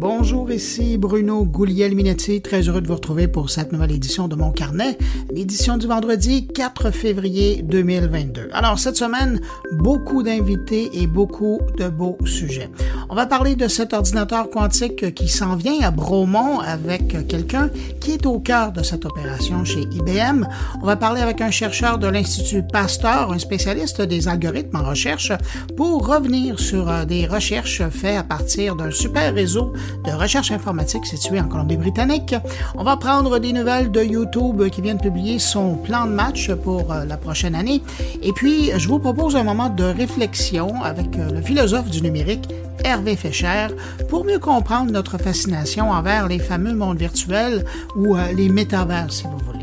[0.00, 4.52] Bonjour, ici Bruno Gouliel-Minetti, très heureux de vous retrouver pour cette nouvelle édition de Mon
[4.52, 4.96] Carnet,
[5.28, 8.48] l'édition du vendredi 4 février 2022.
[8.52, 9.40] Alors, cette semaine,
[9.72, 12.70] beaucoup d'invités et beaucoup de beaux sujets.
[13.10, 17.70] On va parler de cet ordinateur quantique qui s'en vient à Bromont avec quelqu'un
[18.00, 20.46] qui est au cœur de cette opération chez IBM.
[20.80, 25.32] On va parler avec un chercheur de l'Institut Pasteur, un spécialiste des algorithmes en recherche,
[25.76, 29.72] pour revenir sur euh, des recherches faites à partir d'un super réseau
[30.04, 32.34] de recherche informatique situé en Colombie-Britannique.
[32.76, 36.50] On va prendre des nouvelles de YouTube qui vient de publier son plan de match
[36.52, 37.82] pour euh, la prochaine année.
[38.22, 42.48] Et puis, je vous propose un moment de réflexion avec euh, le philosophe du numérique,
[42.84, 43.68] Hervé Fécher,
[44.08, 47.64] pour mieux comprendre notre fascination envers les fameux mondes virtuels
[47.96, 49.57] ou euh, les métavers, si vous voulez.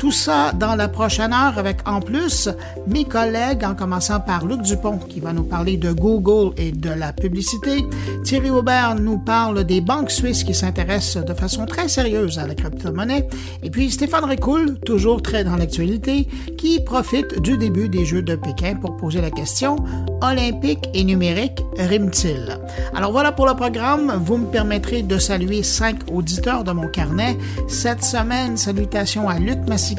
[0.00, 2.48] Tout ça dans la prochaine heure avec en plus
[2.86, 6.88] mes collègues, en commençant par Luc Dupont qui va nous parler de Google et de
[6.88, 7.84] la publicité.
[8.24, 12.54] Thierry Aubert nous parle des banques suisses qui s'intéressent de façon très sérieuse à la
[12.54, 13.28] crypto-monnaie.
[13.62, 18.36] Et puis Stéphane Ricoul, toujours très dans l'actualité, qui profite du début des Jeux de
[18.36, 19.76] Pékin pour poser la question
[20.22, 22.58] olympique et numérique rime-t-il?
[22.94, 24.18] Alors voilà pour le programme.
[24.24, 27.36] Vous me permettrez de saluer cinq auditeurs de mon carnet.
[27.68, 29.89] Cette semaine, salutations à Luc Massy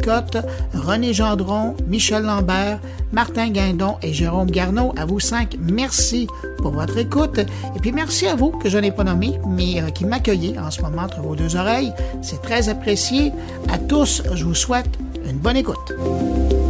[0.73, 2.79] René Gendron, Michel Lambert,
[3.11, 4.93] Martin Guindon et Jérôme Garneau.
[4.97, 6.27] À vous cinq, merci
[6.59, 7.39] pour votre écoute.
[7.39, 10.71] Et puis merci à vous que je n'ai pas nommé, mais euh, qui m'accueillez en
[10.71, 11.93] ce moment entre vos deux oreilles.
[12.21, 13.31] C'est très apprécié.
[13.69, 14.97] À tous, je vous souhaite
[15.29, 16.60] une bonne écoute.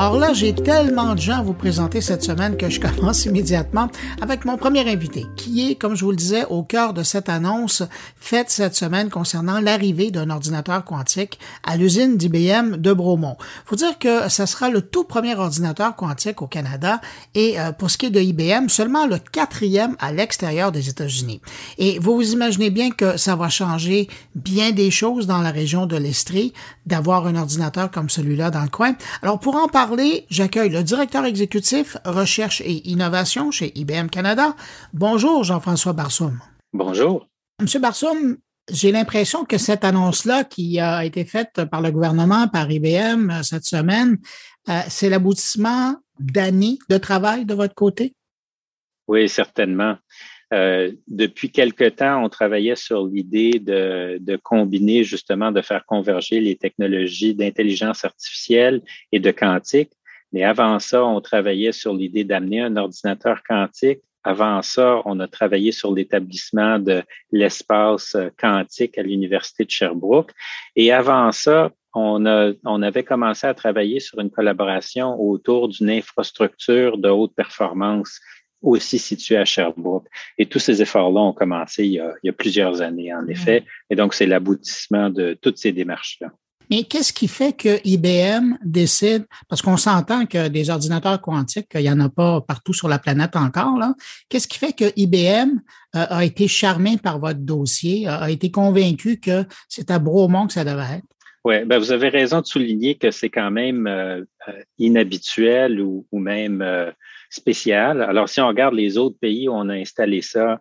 [0.00, 3.88] Alors là, j'ai tellement de gens à vous présenter cette semaine que je commence immédiatement
[4.20, 7.28] avec mon premier invité, qui est, comme je vous le disais, au cœur de cette
[7.28, 7.82] annonce
[8.14, 13.36] faite cette semaine concernant l'arrivée d'un ordinateur quantique à l'usine d'IBM de Bromont.
[13.66, 17.00] Faut dire que ça sera le tout premier ordinateur quantique au Canada
[17.34, 21.40] et euh, pour ce qui est de IBM, seulement le quatrième à l'extérieur des États-Unis.
[21.78, 24.06] Et vous vous imaginez bien que ça va changer
[24.36, 26.52] bien des choses dans la région de l'Estrie
[26.86, 28.94] d'avoir un ordinateur comme celui-là dans le coin.
[29.22, 29.87] Alors pour en parler,
[30.30, 34.54] j'accueille le directeur exécutif recherche et innovation chez IBM Canada.
[34.92, 36.40] Bonjour, Jean-François Barsoum.
[36.72, 37.26] Bonjour.
[37.60, 38.36] Monsieur Barsoum,
[38.70, 43.42] j'ai l'impression que cette annonce-là qui a été faite par le gouvernement, par IBM euh,
[43.42, 44.18] cette semaine,
[44.68, 48.14] euh, c'est l'aboutissement d'années de travail de votre côté?
[49.06, 49.96] Oui, certainement.
[50.54, 56.40] Euh, depuis quelque temps, on travaillait sur l'idée de, de, combiner justement, de faire converger
[56.40, 58.80] les technologies d'intelligence artificielle
[59.12, 59.92] et de quantique.
[60.32, 64.00] Mais avant ça, on travaillait sur l'idée d'amener un ordinateur quantique.
[64.24, 70.32] Avant ça, on a travaillé sur l'établissement de l'espace quantique à l'Université de Sherbrooke.
[70.76, 75.90] Et avant ça, on, a, on avait commencé à travailler sur une collaboration autour d'une
[75.90, 78.20] infrastructure de haute performance
[78.62, 80.06] aussi situé à Sherbrooke.
[80.36, 83.26] Et tous ces efforts-là ont commencé il y, a, il y a, plusieurs années, en
[83.26, 83.64] effet.
[83.90, 86.28] Et donc, c'est l'aboutissement de toutes ces démarches-là.
[86.70, 91.80] Mais qu'est-ce qui fait que IBM décide, parce qu'on s'entend que des ordinateurs quantiques, il
[91.80, 93.94] n'y en a pas partout sur la planète encore, là.
[94.28, 95.60] Qu'est-ce qui fait que IBM
[95.96, 100.52] euh, a été charmé par votre dossier, a été convaincu que c'est à Bromont que
[100.52, 101.06] ça devait être?
[101.44, 104.22] Oui, ben vous avez raison de souligner que c'est quand même euh,
[104.78, 106.90] inhabituel ou, ou même euh,
[107.30, 108.02] spécial.
[108.02, 110.60] Alors, si on regarde les autres pays où on a installé ça,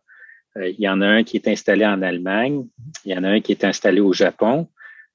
[0.58, 2.66] euh, il y en a un qui est installé en Allemagne,
[3.06, 4.68] il y en a un qui est installé au Japon.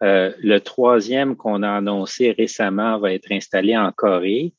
[0.03, 4.53] Euh, le troisième qu'on a annoncé récemment va être installé en Corée.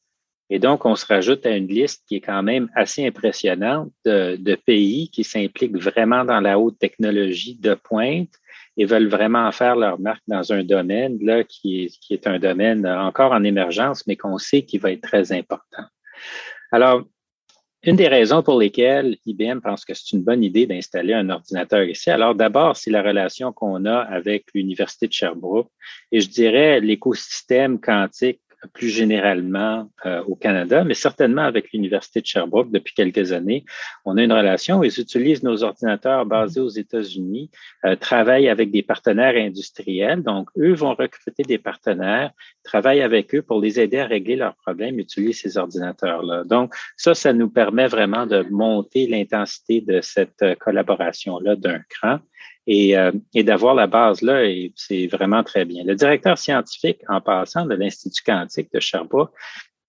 [0.49, 4.55] Et donc, on se rajoute à une liste qui est quand même assez impressionnante de,
[4.55, 8.29] pays qui s'impliquent vraiment dans la haute technologie de pointe
[8.77, 13.31] et veulent vraiment faire leur marque dans un domaine là, qui, est, un domaine encore
[13.31, 15.83] en émergence, mais qu'on sait qui va être très important.
[16.73, 17.03] Alors,
[17.83, 21.83] une des raisons pour lesquelles IBM pense que c'est une bonne idée d'installer un ordinateur
[21.83, 25.69] ici, alors d'abord, c'est la relation qu'on a avec l'Université de Sherbrooke
[26.11, 28.41] et je dirais l'écosystème quantique
[28.73, 33.65] plus généralement euh, au Canada, mais certainement avec l'Université de Sherbrooke depuis quelques années.
[34.05, 34.83] On a une relation.
[34.83, 37.49] Ils utilisent nos ordinateurs basés aux États-Unis,
[37.85, 40.23] euh, travaillent avec des partenaires industriels.
[40.23, 42.31] Donc, eux vont recruter des partenaires,
[42.63, 46.43] travaillent avec eux pour les aider à régler leurs problèmes, utiliser ces ordinateurs-là.
[46.45, 52.19] Donc, ça, ça nous permet vraiment de monter l'intensité de cette euh, collaboration-là d'un cran
[52.67, 54.41] et, euh, et d'avoir la base là,
[54.75, 55.83] c'est vraiment très bien.
[55.83, 59.33] Le directeur scientifique, en passant de l'Institut quantique de Sherbrooke,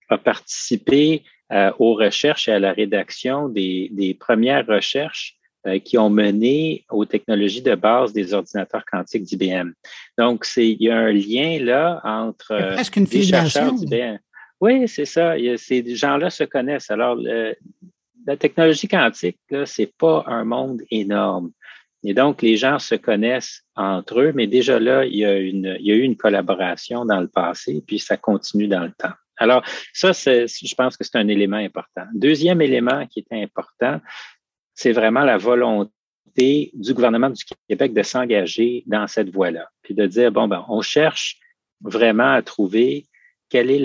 [0.08, 1.22] a participé
[1.52, 5.36] euh, aux recherches et à la rédaction des, des premières recherches
[5.66, 9.72] euh, qui ont mené aux technologies de base des ordinateurs quantiques d'IBM.
[10.18, 14.18] Donc, c'est il y a un lien là entre presque une les chercheurs d'IBM.
[14.60, 15.34] Oui, c'est ça.
[15.56, 16.90] Ces gens-là se connaissent.
[16.90, 17.16] Alors,
[18.26, 21.50] la technologie quantique, ce n'est pas un monde énorme.
[22.04, 26.02] Et donc, les gens se connaissent entre eux, mais déjà là, il y a, eu
[26.02, 29.12] une collaboration dans le passé, puis ça continue dans le temps.
[29.38, 29.64] Alors,
[29.94, 32.04] ça, je pense que c'est un élément important.
[32.14, 34.00] Deuxième élément qui est important,
[34.74, 35.90] c'est vraiment la volonté
[36.74, 40.82] du gouvernement du Québec de s'engager dans cette voie-là, puis de dire, bon, ben, on
[40.82, 41.38] cherche
[41.80, 43.06] vraiment à trouver
[43.48, 43.80] quelle est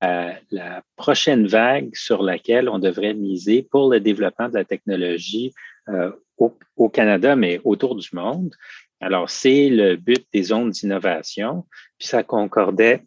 [0.00, 5.52] la prochaine vague sur laquelle on devrait miser pour le développement de la technologie
[5.88, 8.54] euh, au, au, Canada, mais autour du monde.
[9.00, 11.64] Alors, c'est le but des zones d'innovation,
[11.98, 13.02] puis ça concordait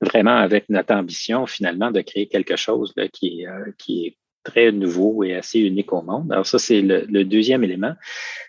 [0.00, 4.72] vraiment avec notre ambition finalement de créer quelque chose là, qui, euh, qui est très
[4.72, 6.32] nouveau et assez unique au monde.
[6.32, 7.94] Alors ça, c'est le, deuxième élément.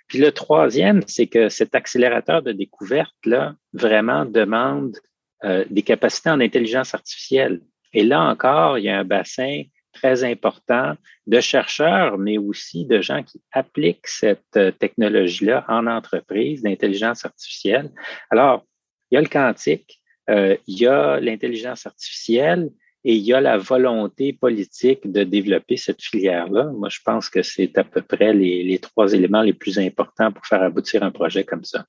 [0.08, 4.98] Puis le troisième, c'est que cet accélérateur de découverte-là vraiment demande
[5.44, 7.62] euh, des capacités en intelligence artificielle.
[7.94, 9.64] Et là encore, il y a un bassin
[10.00, 10.96] très important
[11.28, 17.92] de chercheurs, mais aussi de gens qui appliquent cette euh, technologie-là en entreprise d'intelligence artificielle.
[18.30, 18.66] Alors,
[19.12, 22.70] il y a le quantique, euh, il y a l'intelligence artificielle
[23.04, 26.66] et il y a la volonté politique de développer cette filière-là.
[26.78, 30.46] Moi, je pense que c'est à peu près les, trois éléments les plus importants pour
[30.46, 31.86] faire aboutir un projet comme ça.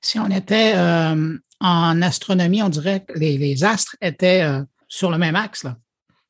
[0.00, 4.44] Si on était euh, en astronomie, on dirait que les, astres étaient
[4.88, 5.62] sur le même axe.
[5.62, 5.76] Là.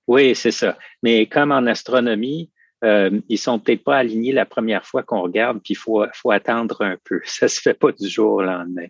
[0.09, 0.77] Oui, c'est ça.
[1.03, 2.51] Mais comme en astronomie,
[2.83, 6.31] euh, ils sont peut-être pas alignés la première fois qu'on regarde, puis il faut, faut
[6.31, 7.21] attendre un peu.
[7.25, 8.87] Ça se fait pas du jour au lendemain.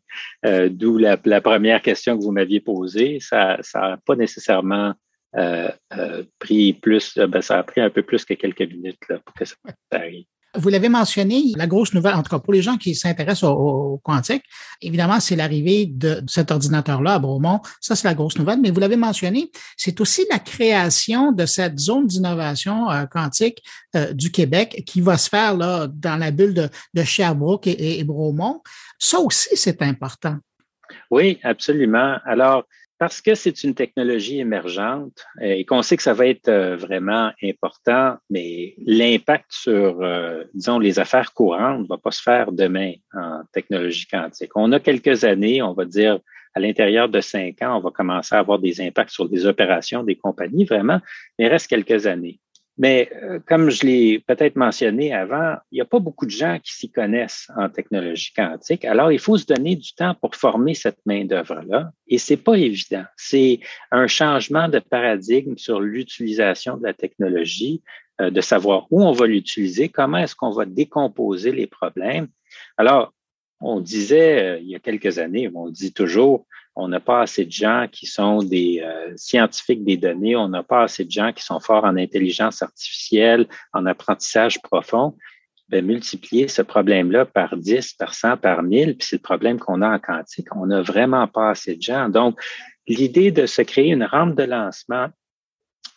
[0.46, 3.18] Euh, d'où la, première question que vous m'aviez posée.
[3.20, 4.94] Ça n'a pas nécessairement
[5.36, 9.18] euh, euh, pris plus, ben, ça a pris un peu plus que quelques minutes là,
[9.18, 9.56] pour que ça
[9.90, 10.24] arrive.
[10.54, 14.00] Vous l'avez mentionné, la grosse nouvelle, en tout cas pour les gens qui s'intéressent au,
[14.02, 14.42] quantique,
[14.80, 17.60] évidemment, c'est l'arrivée de, cet ordinateur-là à Bromont.
[17.80, 18.60] Ça, c'est la grosse nouvelle.
[18.60, 23.62] Mais vous l'avez mentionné, c'est aussi la création de cette zone d'innovation euh, quantique
[23.94, 28.04] euh, du Québec qui va se faire là, dans la bulle de, Sherbrooke et, et
[28.04, 28.62] Bromont.
[28.98, 30.36] Ça aussi, c'est important.
[31.10, 32.16] Oui, absolument.
[32.24, 32.64] Alors,
[32.98, 36.76] parce que c'est une technologie émergente euh, et qu'on sait que ça va être euh,
[36.76, 42.50] vraiment important, mais l'impact sur, euh, disons, les affaires courantes ne va pas se faire
[42.52, 44.50] demain en technologie quantique.
[44.56, 46.18] On a quelques années, on va dire,
[46.54, 50.02] à l'intérieur de cinq ans, on va commencer à avoir des impacts sur les opérations
[50.02, 51.00] des compagnies, vraiment,
[51.38, 52.40] mais il reste quelques années.
[52.78, 56.58] Mais euh, comme je l'ai peut-être mentionné avant, il n'y a pas beaucoup de gens
[56.62, 58.84] qui s'y connaissent en technologie quantique.
[58.84, 61.90] Alors, il faut se donner du temps pour former cette main-d'œuvre-là.
[62.06, 63.04] Et c'est pas évident.
[63.16, 63.58] C'est
[63.90, 67.82] un changement de paradigme sur l'utilisation de la technologie,
[68.20, 72.28] euh, de savoir où on va l'utiliser, comment est-ce qu'on va décomposer les problèmes.
[72.76, 73.12] Alors,
[73.60, 76.46] on disait euh, il y a quelques années, on dit toujours,
[76.76, 80.62] on n'a pas assez de gens qui sont des euh, scientifiques des données, on n'a
[80.62, 85.16] pas assez de gens qui sont forts en intelligence artificielle, en apprentissage profond.
[85.68, 89.82] Bien, multiplier ce problème-là par 10, par 100, par 1000, puis c'est le problème qu'on
[89.82, 90.54] a en quantique.
[90.56, 92.08] On n'a vraiment pas assez de gens.
[92.08, 92.40] Donc,
[92.86, 95.08] l'idée de se créer une rampe de lancement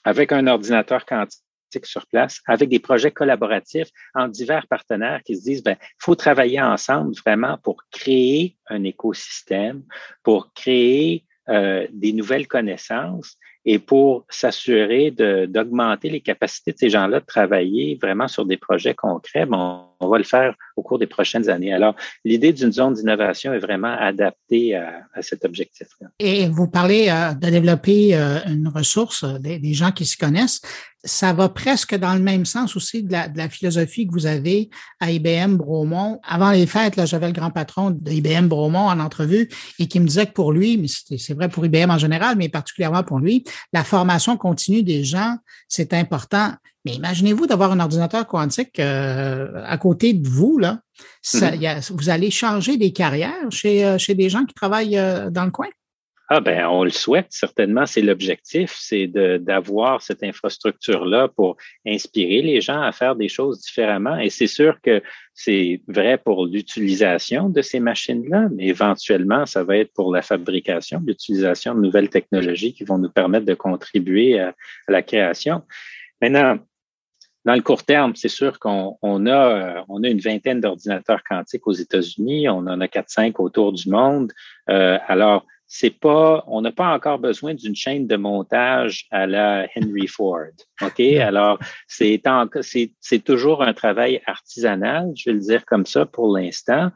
[0.03, 1.43] avec un ordinateur quantique
[1.83, 6.61] sur place avec des projets collaboratifs en divers partenaires qui se disent, ben, faut travailler
[6.61, 9.83] ensemble vraiment pour créer un écosystème,
[10.23, 17.19] pour créer euh, des nouvelles connaissances et pour s'assurer d'augmenter les capacités de ces gens-là
[17.19, 21.07] de travailler vraiment sur des projets concrets, bon, on va le faire au cours des
[21.07, 21.73] prochaines années.
[21.73, 26.07] Alors, l'idée d'une zone d'innovation est vraiment adaptée à, cet objectif-là.
[26.19, 30.61] Et vous parlez euh, de développer euh, une ressource, euh, des, gens qui se connaissent.
[31.03, 35.11] Ça va presque dans le même sens aussi de la, philosophie que vous avez à
[35.11, 36.19] IBM Bromont.
[36.23, 40.05] Avant les fêtes, j'avais le grand patron de IBM Bromont en entrevue et qui me
[40.05, 43.43] disait que pour lui, mais c'est vrai pour IBM en général, mais particulièrement pour lui,
[43.73, 46.53] la formation continue des gens, c'est important.
[46.85, 50.79] Mais imaginez-vous d'avoir un ordinateur quantique euh, à côté de vous, là.
[51.25, 51.93] Mm-hmm.
[51.93, 55.51] vous allez changer des carrières chez, euh, chez des gens qui travaillent euh, dans le
[55.51, 55.67] coin?
[56.33, 57.85] Ah ben, on le souhaite certainement.
[57.85, 64.17] C'est l'objectif, c'est d'avoir cette infrastructure-là pour inspirer les gens à faire des choses différemment.
[64.17, 69.75] Et c'est sûr que c'est vrai pour l'utilisation de ces machines-là, mais éventuellement, ça va
[69.75, 74.55] être pour la fabrication, l'utilisation de nouvelles technologies qui vont nous permettre de contribuer à,
[74.87, 75.63] la création.
[76.21, 76.59] Maintenant,
[77.43, 81.67] dans le court terme, c'est sûr qu'on on a, on a une vingtaine d'ordinateurs quantiques
[81.67, 84.31] aux États-Unis, on en a 4-5 autour du monde.
[84.69, 89.69] Euh, alors, c'est pas, on n'a pas encore besoin d'une chaîne de montage à la
[89.77, 90.51] Henry Ford.
[90.81, 90.99] OK?
[90.99, 92.21] Alors, c'est,
[92.99, 96.91] c'est toujours un travail artisanal, je vais le dire comme ça pour l'instant.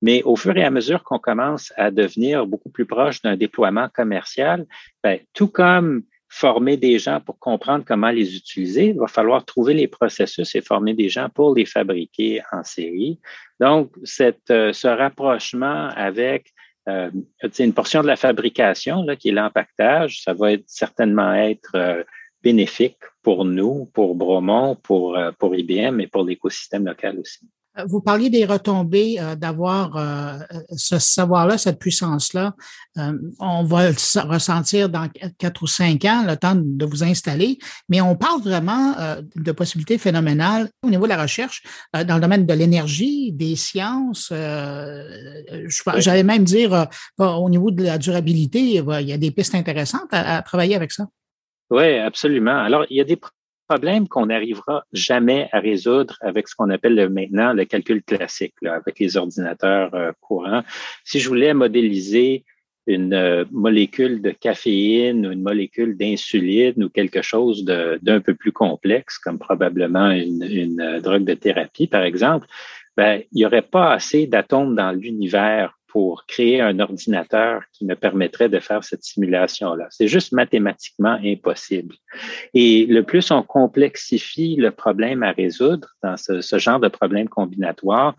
[0.00, 3.90] Mais au fur et à mesure qu'on commence à devenir beaucoup plus proche d'un déploiement
[3.90, 4.64] commercial,
[5.04, 8.86] ben, tout comme former des gens pour comprendre comment les utiliser.
[8.86, 13.20] Il va falloir trouver les processus et former des gens pour les fabriquer en série.
[13.58, 16.54] Donc, cette, euh, ce rapprochement avec
[16.88, 17.10] euh,
[17.58, 22.02] une portion de la fabrication là, qui est l'empaquetage, ça va certainement être euh,
[22.42, 27.48] bénéfique pour nous, pour Bromont, pour, euh, pour IBM et pour l'écosystème local aussi.
[27.80, 30.38] Euh, vous parliez des retombées, euh, d'avoir euh,
[30.76, 32.54] ce savoir-là, cette puissance-là.
[33.38, 35.08] on va le ressentir dans
[35.38, 37.58] quatre ou cinq ans, le temps de vous installer,
[37.88, 38.94] mais on parle vraiment
[39.36, 44.32] de possibilités phénoménales au niveau de la recherche dans le domaine de l'énergie, des sciences.
[45.96, 50.42] J'allais même dire au niveau de la durabilité, il y a des pistes intéressantes à
[50.42, 51.06] travailler avec ça.
[51.70, 52.58] Oui, absolument.
[52.58, 53.16] Alors, il y a des
[53.70, 58.98] problème qu'on n'arrivera jamais à résoudre avec ce qu'on appelle maintenant le calcul classique, avec
[58.98, 60.64] les ordinateurs euh, courants.
[61.04, 62.44] Si je voulais modéliser
[62.88, 68.50] une euh, molécule de caféine ou une molécule d'insuline ou quelque chose d'un peu plus
[68.50, 72.48] complexe, comme probablement une, euh, drogue de thérapie, par exemple,
[72.96, 77.94] ben, il n'y aurait pas assez d'atomes dans l'univers pour créer un ordinateur qui me
[77.94, 79.86] permettrait de faire cette simulation-là.
[79.90, 81.96] C'est juste mathématiquement impossible.
[82.54, 88.14] Et le plus on complexifie le problème à résoudre dans ce, genre de problème combinatoire,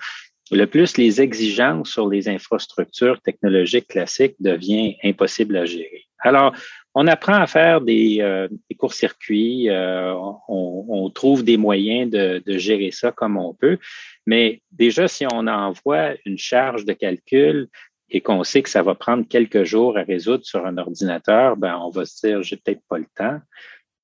[0.51, 6.05] le plus les exigences sur les infrastructures technologiques classiques devient impossible à gérer.
[6.19, 6.53] Alors,
[6.93, 10.13] on apprend à faire des, euh, des courts-circuits, euh,
[10.47, 13.77] on, on, trouve des moyens de, de, gérer ça comme on peut,
[14.25, 17.69] mais déjà, si on envoie une charge de calcul
[18.09, 21.79] et qu'on sait que ça va prendre quelques jours à résoudre sur un ordinateur, ben
[21.81, 23.39] on va se dire, j'ai peut-être pas le temps.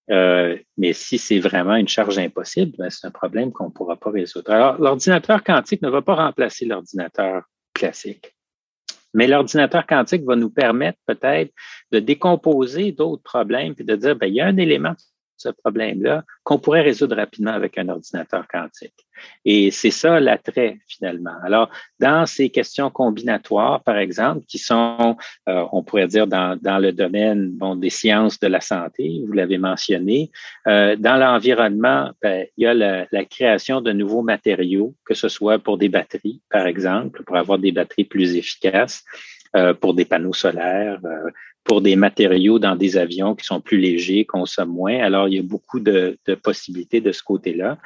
[0.10, 3.98] Euh, mais si c'est vraiment une charge impossible, ben c'est un problème qu'on ne pourra
[3.98, 4.52] pas résoudre.
[4.52, 8.34] Alors, l'ordinateur quantique ne va pas remplacer l'ordinateur classique.
[9.14, 11.52] Mais l'ordinateur quantique va nous permettre peut-être
[11.92, 14.94] de décomposer d'autres problèmes et de dire, ben, il y a un élément
[15.38, 19.08] ce problème-là qu'on pourrait résoudre rapidement avec un ordinateur quantique.
[19.46, 21.36] Et c'est ça l'attrait finalement.
[21.44, 25.18] Alors, dans ces questions combinatoires, par exemple, qui sont,
[25.50, 29.58] euh, on pourrait dire, dans, dans le domaine des sciences de la santé, vous l'avez
[29.58, 30.32] mentionné,
[30.68, 35.60] euh, dans l'environnement, ben, il y a la, création de nouveaux matériaux, que ce soit
[35.60, 39.04] pour des batteries, par exemple, pour avoir des batteries plus efficaces,
[39.56, 41.00] euh, pour des panneaux solaires,
[41.68, 45.00] pour des matériaux dans des avions qui sont plus légers, consomment moins.
[45.00, 47.78] Alors, il y a beaucoup de, possibilités de ce côté-là.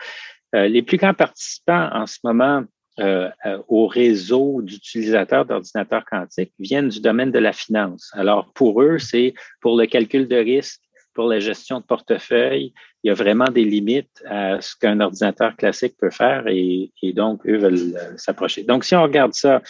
[0.55, 2.63] Euh, les plus grands participants en ce moment
[2.99, 8.11] euh, euh, au réseau d'utilisateurs d'ordinateurs quantiques viennent du domaine de la finance.
[8.13, 10.81] Alors, pour eux, c'est pour le calcul de risque,
[11.15, 12.73] pour la gestion de portefeuille,
[13.03, 17.45] il y a vraiment des limites à ce qu'un ordinateur classique peut faire et, donc,
[17.47, 18.63] eux veulent s'approcher.
[18.63, 19.61] Donc, si on regarde ça,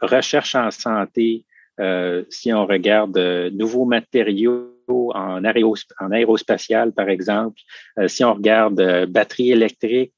[0.00, 1.44] recherche en santé,
[1.80, 7.60] euh, si on regarde euh, nouveaux matériaux en, en, aérospatial, par exemple,
[7.98, 10.14] euh, si on regarde euh, batterie électrique,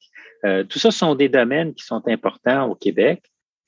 [0.68, 3.22] tout ça sont des domaines qui sont importants au Québec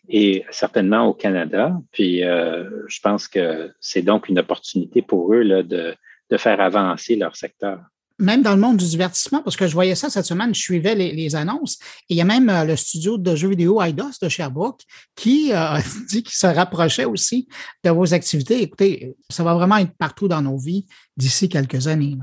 [0.08, 1.72] et certainement au Canada.
[1.92, 5.94] Puis je pense que c'est donc une opportunité pour eux de,
[6.30, 7.78] de faire avancer leur secteur
[8.18, 10.94] même dans le monde du divertissement, parce que je voyais ça cette semaine, je suivais
[10.94, 11.78] les, annonces,
[12.08, 14.82] et il y a même euh, le studio de jeux vidéo IDOS de Sherbrooke
[15.16, 15.78] qui euh,
[16.08, 17.48] dit qu'il se rapprochait aussi
[17.82, 18.62] de vos activités.
[18.62, 22.16] Écoutez, ça va vraiment être partout dans nos vies d'ici quelques années.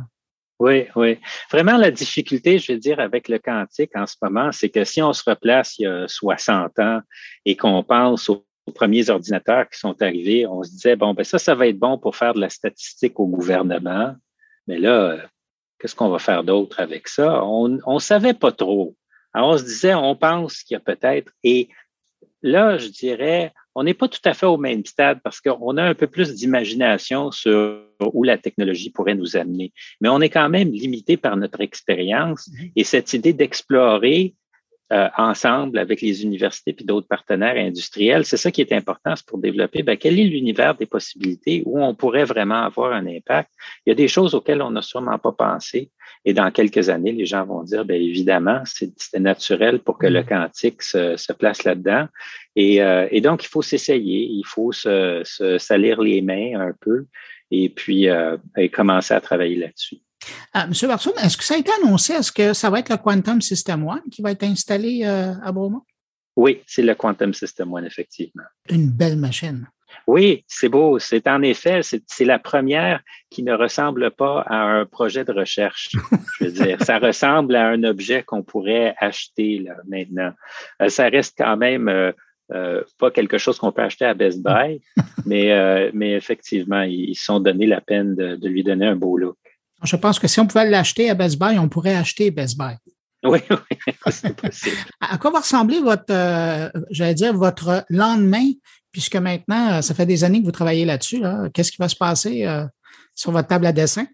[0.59, 1.17] Oui, oui.
[1.51, 5.01] Vraiment, la difficulté, je vais dire, avec le quantique en ce moment, c'est que si
[5.01, 6.99] on se replace il y a 60 ans
[7.45, 8.45] et qu'on pense aux
[8.75, 11.97] premiers ordinateurs qui sont arrivés, on se disait, bon, ben ça, ça va être bon
[11.97, 14.13] pour faire de la statistique au gouvernement.
[14.67, 15.17] Mais là,
[15.81, 17.43] Qu'est-ce qu'on va faire d'autre avec ça?
[17.43, 18.95] On ne savait pas trop.
[19.33, 21.31] Alors, on se disait, on pense qu'il y a peut-être.
[21.43, 21.69] Et
[22.43, 25.83] là, je dirais, on n'est pas tout à fait au même stade parce qu'on a
[25.83, 27.81] un peu plus d'imagination sur
[28.13, 29.73] où la technologie pourrait nous amener.
[30.01, 32.71] Mais on est quand même limité par notre expérience mm-hmm.
[32.75, 34.35] et cette idée d'explorer
[34.91, 38.25] euh, ensemble avec les universités et d'autres partenaires industriels.
[38.25, 41.81] C'est ça qui est important, c'est pour développer ben, quel est l'univers des possibilités où
[41.81, 43.49] on pourrait vraiment avoir un impact.
[43.85, 45.91] Il y a des choses auxquelles on n'a sûrement pas pensé.
[46.25, 50.21] Et dans quelques années, les gens vont dire, ben évidemment, c'est naturel pour que le
[50.21, 50.25] mm.
[50.25, 52.07] quantique se, se place là-dedans.
[52.55, 56.73] Et, euh, et, donc, il faut s'essayer, il faut se, se, salir les mains un
[56.79, 57.05] peu
[57.49, 59.97] et puis euh, et commencer à travailler là-dessus.
[60.55, 62.13] Euh, Monsieur Barson, est-ce que ça a été annoncé?
[62.13, 65.51] Est-ce que ça va être le Quantum System One qui va être installé euh, à
[65.51, 65.81] Beaumont?
[66.35, 68.43] Oui, c'est le Quantum System One, effectivement.
[68.69, 69.67] Une belle machine.
[70.07, 70.99] Oui, c'est beau.
[70.99, 75.91] C'est en effet, c'est la première qui ne ressemble pas à un projet de recherche.
[76.39, 80.31] Je veux dire, ça ressemble à un objet qu'on pourrait acheter là, maintenant.
[80.81, 84.81] Euh, ça reste quand même euh, pas quelque chose qu'on peut acheter à Best Buy,
[85.25, 89.17] mais, mais effectivement, ils se sont donné la peine de, de lui donner un beau
[89.17, 89.37] look.
[89.83, 92.75] Je pense que si on pouvait l'acheter à Best Buy, on pourrait acheter Best Buy.
[93.23, 93.77] Oui, oui,
[94.09, 94.77] c'est possible.
[94.99, 98.49] à quoi va ressembler votre, euh, j'allais dire, votre lendemain,
[98.91, 101.21] puisque maintenant, euh, ça fait des années que vous travaillez là-dessus.
[101.53, 102.65] Qu'est-ce qui va se passer euh,
[103.13, 104.07] sur votre table à dessin?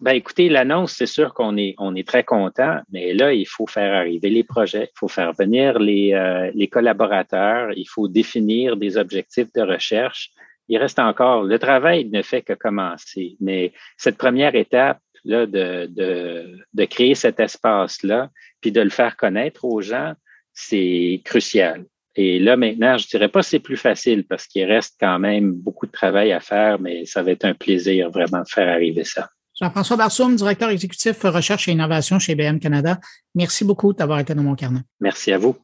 [0.00, 3.66] Ben, écoutez, l'annonce, c'est sûr qu'on est, on est très content, mais là, il faut
[3.66, 8.98] faire arriver les projets, il faut faire venir les, les collaborateurs, il faut définir des
[8.98, 10.30] objectifs de recherche.
[10.68, 15.86] Il reste encore, le travail ne fait que commencer, mais cette première étape, là, de,
[15.86, 20.14] de, de créer cet espace-là, puis de le faire connaître aux gens,
[20.52, 21.84] c'est crucial.
[22.14, 25.86] Et là, maintenant, je dirais pas c'est plus facile parce qu'il reste quand même beaucoup
[25.86, 29.30] de travail à faire, mais ça va être un plaisir vraiment de faire arriver ça.
[29.58, 32.98] Jean-François Barsoum, directeur exécutif recherche et innovation chez BM Canada.
[33.34, 34.80] Merci beaucoup d'avoir été dans mon carnet.
[35.00, 35.56] Merci à vous.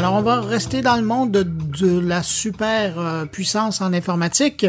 [0.00, 1.46] Alors, on va rester dans le monde de,
[1.78, 4.66] la super euh, puissance en informatique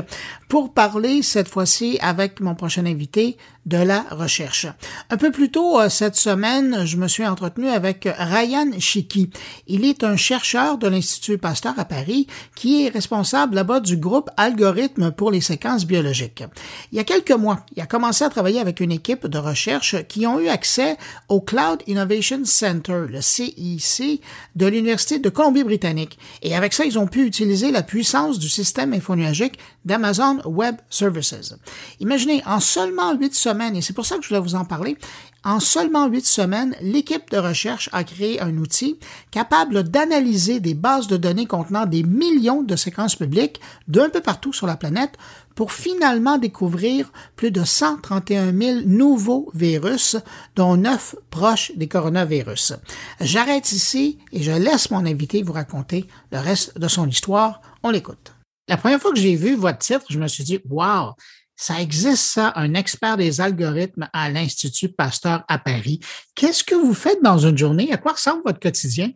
[0.48, 4.66] pour parler cette fois-ci avec mon prochain invité de la recherche.
[5.10, 9.30] Un peu plus tôt euh, cette semaine, je me suis entretenu avec Ryan Chiki.
[9.68, 14.30] Il est un chercheur de l'Institut Pasteur à Paris qui est responsable là-bas du groupe
[14.36, 16.44] Algorithmes pour les séquences biologiques.
[16.92, 19.96] Il y a quelques mois, il a commencé à travailler avec une équipe de recherche
[20.08, 20.98] qui ont eu accès
[21.30, 24.22] au Cloud Innovation Center, le CIC,
[24.56, 26.18] de l'Université de Colombie-Britannique.
[26.42, 31.56] Et avec ça, ont pu utiliser la puissance du système infonuagique d'Amazon Web Services.
[32.00, 34.98] Imaginez, en seulement huit semaines, et c'est pour ça que je voulais vous en parler,
[35.44, 39.00] en seulement huit semaines, l'équipe de recherche a créé un outil
[39.32, 44.54] capable d'analyser des bases de données contenant des millions de séquences publiques d'un peu partout
[44.54, 45.18] sur la planète
[45.56, 50.18] pour finalement découvrir plus de 131 000 nouveaux virus,
[50.56, 52.74] dont neuf proches des coronavirus.
[53.20, 57.62] J'arrête ici et je laisse mon invité vous raconter le reste de son histoire.
[57.84, 58.34] On l'écoute.
[58.68, 61.14] La première fois que j'ai vu votre titre, je me suis dit, wow,
[61.56, 66.00] ça existe ça, un expert des algorithmes à l'Institut Pasteur à Paris.
[66.34, 67.92] Qu'est-ce que vous faites dans une journée?
[67.92, 69.12] À quoi ressemble votre quotidien?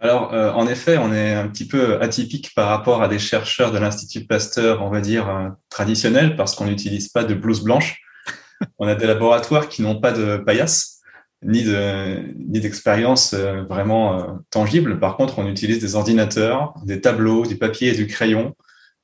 [0.00, 3.72] Alors, euh, en effet, on est un petit peu atypique par rapport à des chercheurs
[3.72, 8.02] de l'Institut Pasteur, on va dire, euh, traditionnels, parce qu'on n'utilise pas de blouse blanche.
[8.78, 11.00] on a des laboratoires qui n'ont pas de paillasse,
[11.42, 14.98] ni de ni d'expérience euh, vraiment tangible.
[14.98, 18.54] Par contre, on utilise des ordinateurs, des tableaux, du papier et du crayon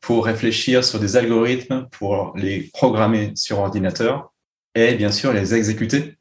[0.01, 4.33] pour réfléchir sur des algorithmes, pour les programmer sur ordinateur
[4.75, 6.17] et bien sûr les exécuter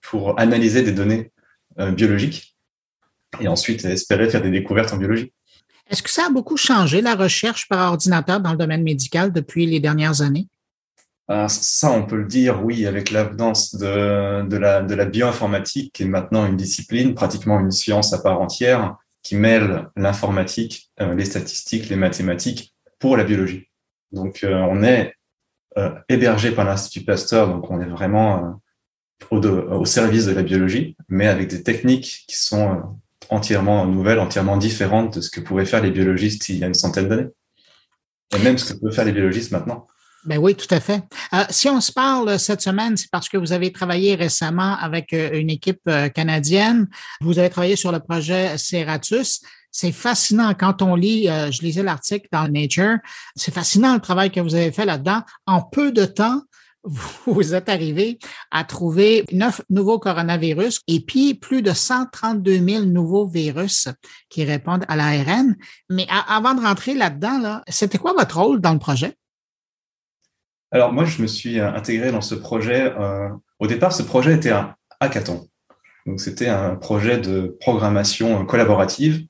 [0.00, 1.30] pour analyser des données
[1.78, 2.51] euh, biologiques
[3.40, 5.32] et ensuite espérer faire des découvertes en biologie.
[5.90, 9.66] Est-ce que ça a beaucoup changé la recherche par ordinateur dans le domaine médical depuis
[9.66, 10.48] les dernières années?
[11.28, 15.92] Ah, ça, on peut le dire, oui, avec l'avance de, de, la, de la bioinformatique,
[15.92, 21.14] qui est maintenant une discipline, pratiquement une science à part entière, qui mêle l'informatique, euh,
[21.14, 23.68] les statistiques, les mathématiques pour la biologie.
[24.12, 25.14] Donc, euh, on est
[25.78, 28.60] euh, hébergé par l'Institut Pasteur, donc on est vraiment
[29.32, 32.98] euh, au, service de la biologie, mais avec des techniques qui sont
[33.32, 36.74] entièrement nouvelles, entièrement différentes de ce que pouvaient faire les biologistes il y a une
[36.74, 37.28] centaine d'années.
[38.34, 39.86] Et même ce que peuvent faire les biologistes maintenant.
[40.24, 41.02] Ben oui, tout à fait.
[41.50, 45.50] si on se parle cette semaine, c'est parce que vous avez travaillé récemment avec une
[45.50, 46.86] équipe canadienne.
[47.20, 49.40] Vous avez travaillé sur le projet Ceratus
[49.72, 52.98] c'est fascinant quand on lit, euh, je lisais l'article dans Nature,
[53.34, 55.22] c'est fascinant le travail que vous avez fait là-dedans.
[55.46, 56.42] En peu de temps,
[56.84, 58.18] vous êtes arrivé
[58.50, 63.88] à trouver neuf nouveaux coronavirus et puis plus de 132 000 nouveaux virus
[64.28, 65.56] qui répondent à l'ARN.
[65.90, 69.14] Mais avant de rentrer là-dedans, là, c'était quoi votre rôle dans le projet?
[70.70, 72.92] Alors moi, je me suis euh, intégré dans ce projet.
[72.98, 75.48] Euh, au départ, ce projet était un hackathon.
[76.06, 79.26] Donc c'était un projet de programmation collaborative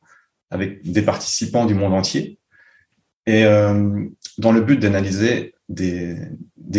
[0.50, 2.38] avec des participants du monde entier,
[3.26, 4.04] et euh,
[4.38, 6.16] dans le but d'analyser des,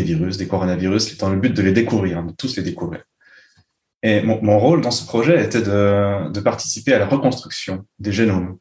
[0.03, 3.03] virus, des coronavirus, dans le but de les découvrir, de tous les découvrir.
[4.01, 8.57] Et mon, rôle dans ce projet était de, de, participer à la reconstruction des génomes.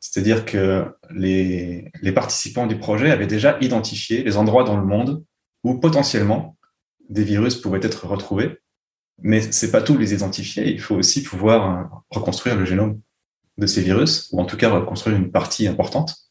[0.00, 5.24] C'est-à-dire que les, les participants du projet avaient déjà identifié les endroits dans le monde
[5.64, 6.56] où potentiellement
[7.08, 8.58] des virus pouvaient être retrouvés,
[9.22, 13.00] mais c'est pas tout les identifier, il faut aussi pouvoir euh, reconstruire le génome
[13.58, 16.25] de ces virus, ou en tout cas reconstruire une partie importante.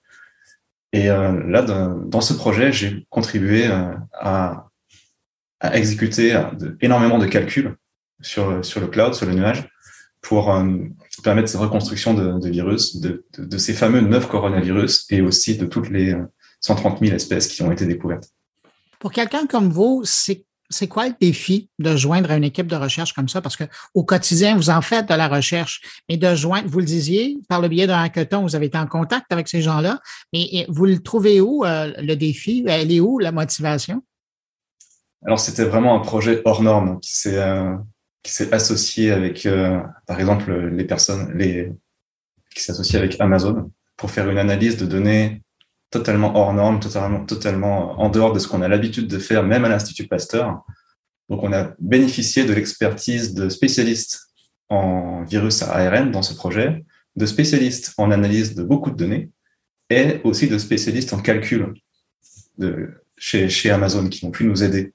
[0.95, 4.69] Et euh, là, dans, ce projet, j'ai contribué euh, à,
[5.73, 6.43] exécuter euh,
[6.79, 7.75] énormément de calculs
[8.21, 9.67] sur, sur le cloud, sur le nuage,
[10.21, 10.45] pour
[11.21, 15.65] permettre cette reconstruction de, virus, de, de, de, ces fameux neuf coronavirus et aussi de
[15.65, 16.15] toutes les
[16.61, 18.29] 130 000 espèces qui ont été découvertes.
[18.97, 23.13] Pour quelqu'un comme vous, c'est c'est quoi le défi de joindre une équipe de recherche
[23.13, 23.41] comme ça?
[23.41, 26.85] Parce que au quotidien, vous en faites de la recherche, mais de joindre, vous le
[26.85, 29.99] disiez, par le biais d'un hackathon, vous avez été en contact avec ces gens-là,
[30.33, 32.65] mais vous le trouvez où, euh, le défi?
[32.67, 34.03] Elle est où, la motivation?
[35.25, 37.75] Alors, c'était vraiment un projet hors norme qui s'est euh,
[38.21, 41.71] qui s'est associé avec, euh, par exemple, les personnes, les
[42.55, 45.41] qui s'associe avec Amazon pour faire une analyse de données
[45.97, 49.65] totalement hors norme, totalement, totalement en dehors de ce qu'on a l'habitude de faire, même
[49.65, 50.63] à l'Institut Pasteur.
[51.29, 54.27] Donc, on a bénéficié de l'expertise de spécialistes
[54.69, 56.83] en virus à ARN dans ce projet,
[57.15, 59.29] de spécialistes en analyse de beaucoup de données
[59.89, 61.73] et aussi de spécialistes en calcul
[62.57, 64.93] de, chez, chez Amazon qui ont pu nous aider.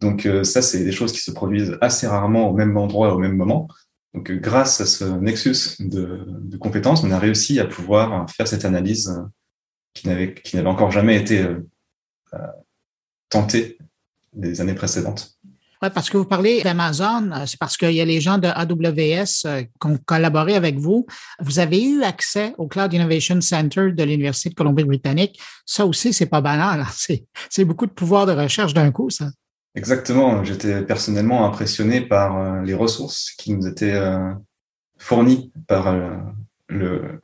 [0.00, 3.18] Donc euh, ça, c'est des choses qui se produisent assez rarement au même endroit, au
[3.18, 3.68] même moment.
[4.12, 8.64] Donc euh, grâce à ce nexus de, compétences, on a réussi à pouvoir faire cette
[8.64, 9.22] analyse euh,
[9.94, 11.60] qui n'avait qui n'avait encore jamais été euh,
[13.28, 13.78] tentée
[14.36, 15.38] les années précédentes.
[15.82, 19.64] Oui, parce que vous parlez d'Amazon, c'est parce qu'il y a les gens de AWS
[19.80, 21.06] qui ont collaboré avec vous.
[21.40, 25.38] Vous avez eu accès au Cloud Innovation Center de l'Université de Colombie-Britannique.
[25.66, 26.86] Ça aussi, c'est pas banal.
[27.50, 29.26] C'est beaucoup de pouvoir de recherche d'un coup, ça.
[29.74, 30.44] Exactement.
[30.44, 34.32] J'étais personnellement impressionné par euh, les ressources qui nous étaient euh,
[34.98, 36.16] fournies par euh,
[36.68, 37.20] le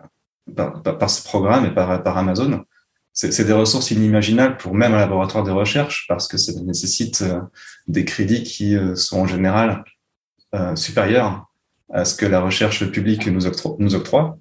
[0.54, 2.64] par, ce programme et par, Amazon.
[3.12, 7.24] C'est des ressources inimaginables pour même un laboratoire de recherche parce que ça nécessite
[7.88, 9.84] des crédits qui sont en général
[10.76, 11.50] supérieurs
[11.92, 14.38] à ce que la recherche publique nous, octro nous octroie.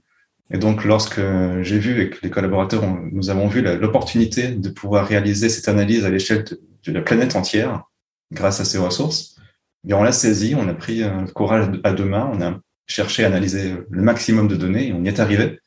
[0.52, 1.22] Et donc, lorsque
[1.62, 6.06] j'ai vu et que les collaborateurs, nous avons vu l'opportunité de pouvoir réaliser cette analyse
[6.06, 7.84] à l'échelle de, de, la planète entière,
[8.32, 9.36] grâce à ces ressources.
[9.88, 13.24] Et on l'a saisi, on a pris le courage à deux mains, on a cherché
[13.24, 15.60] à analyser le maximum de données et on y est arrivé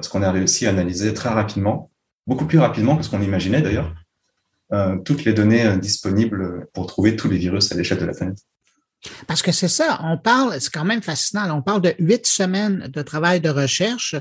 [0.00, 1.90] parce qu'on a réussi à analyser très rapidement,
[2.26, 3.94] beaucoup plus rapidement que ce qu'on imaginait d'ailleurs,
[4.72, 8.14] euh, toutes les données euh, disponibles pour trouver tous les virus à l'échelle de la
[8.14, 8.38] planète.
[9.26, 12.88] Parce que c'est ça, on parle, c'est quand même fascinant, on parle de huit semaines
[12.88, 14.14] de travail de recherche,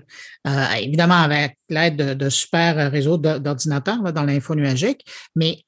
[0.48, 5.64] euh, évidemment avec l'aide de, de, super réseaux d'ordinateurs dans l'info nuagique, mais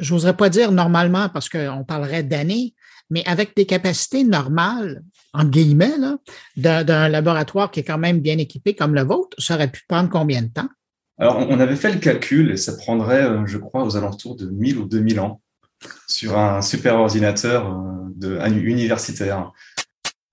[0.00, 2.74] je n'oserais pas dire normalement parce qu'on parlerait d'années,
[3.10, 5.94] mais avec des capacités normales, en guillemets,
[6.56, 10.08] d'un laboratoire qui est quand même bien équipé comme le vôtre, ça aurait pu prendre
[10.08, 10.68] combien de temps?
[11.18, 14.46] Alors, on avait fait le calcul et ça prendrait, euh, je crois, aux alentours de
[14.46, 15.42] 1000 ou 2000 ans
[16.06, 17.78] sur un super ordinateur
[18.22, 19.52] euh, universitaire.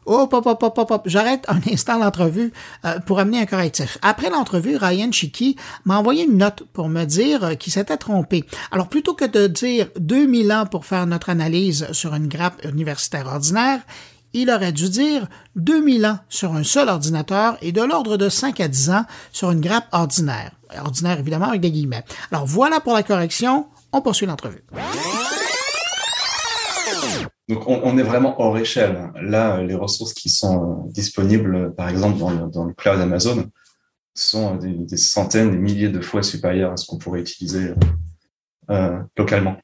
[0.10, 2.54] Oh, hop, hop, hop, hop, J'arrête un instant l'entrevue
[2.86, 3.98] euh, pour amener un correctif.
[4.02, 8.46] Après l'entrevue, Ryan Chiki m'a envoyé une note pour me dire euh, qu'il s'était trompé.
[8.72, 13.28] Alors, plutôt que de dire 2000 ans pour faire notre analyse sur une grappe universitaire
[13.28, 13.82] ordinaire,
[14.32, 18.62] il aurait dû dire 2000 ans sur un seul ordinateur et de l'ordre de 5
[18.62, 20.52] à 10 ans sur une grappe ordinaire.
[20.80, 22.06] Ordinaire, évidemment, avec des guillemets.
[22.32, 23.68] Alors, voilà pour la correction.
[23.92, 24.64] On poursuit l'entrevue.
[27.50, 29.10] Donc, on, est vraiment hors échelle.
[29.22, 33.50] Là, les ressources qui sont disponibles, par exemple, dans le, cloud Amazon,
[34.14, 37.74] sont des, centaines, des milliers de fois supérieures à ce qu'on pourrait utiliser
[38.70, 39.56] euh, localement.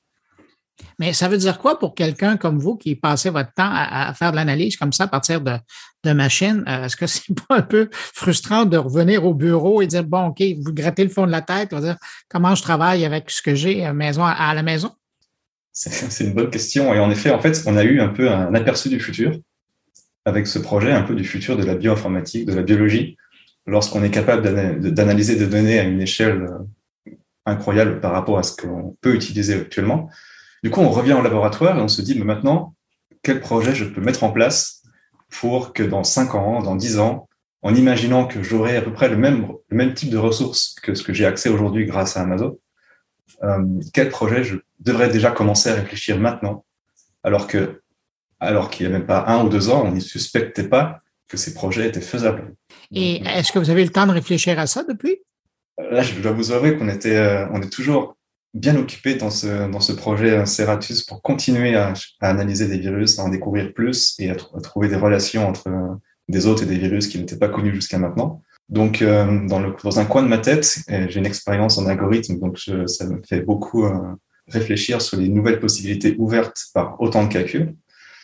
[0.97, 4.31] Mais ça veut dire quoi pour quelqu'un comme vous qui passez votre temps à, faire
[4.31, 5.57] de l'analyse comme ça à partir de,
[6.05, 6.63] de machines?
[6.67, 10.27] Euh, est-ce que c'est pas un peu frustrant de revenir au bureau et dire, bon,
[10.27, 11.97] OK, vous grattez le fond de la tête, vous dire
[12.29, 14.91] comment je travaille avec ce que j'ai à, maison, à la maison?
[15.73, 16.93] C'est une bonne question.
[16.93, 19.39] Et en effet, en fait, on a eu un peu un aperçu du futur
[20.25, 23.17] avec ce projet, un peu du futur de la bioinformatique, de la biologie,
[23.65, 24.43] lorsqu'on est capable
[24.93, 27.11] d'analyser des données à une échelle euh,
[27.45, 30.09] incroyable par rapport à ce qu'on peut utiliser actuellement.
[30.63, 32.73] Du coup, on revient au laboratoire et on se dit, mais maintenant,
[33.21, 34.83] quel projet je peux mettre en place
[35.29, 37.27] pour que dans 5 ans, dans 10 ans,
[37.63, 41.03] en imaginant que j'aurai à peu près le même, même type de ressources que ce
[41.03, 42.59] que j'ai accès aujourd'hui grâce à Amazon,
[43.41, 46.65] euh, quel projet je devrais déjà commencer à réfléchir maintenant,
[47.23, 47.81] alors que
[48.39, 51.37] alors qu'il n'y a même pas un ou deux ans, on ne suspectait pas que
[51.37, 52.53] ces projets étaient faisables.
[52.91, 55.17] Et est-ce que vous avez eu le temps de réfléchir à ça depuis?
[55.77, 58.15] Là, je dois vous avouer qu'on était, euh, on est toujours
[58.53, 63.23] bien occupé dans ce, dans ce projet Ceratus pour continuer à, analyser des virus, à
[63.23, 65.71] en découvrir plus et à, trouver des relations entre
[66.27, 68.41] des hôtes et des virus qui n'étaient pas connus jusqu'à maintenant.
[68.69, 72.39] Donc, euh, dans, le, dans un coin de ma tête, j'ai une expérience en algorithme,
[72.39, 73.97] donc ça me fait beaucoup euh,
[74.47, 77.75] réfléchir sur les nouvelles possibilités ouvertes par autant de calculs.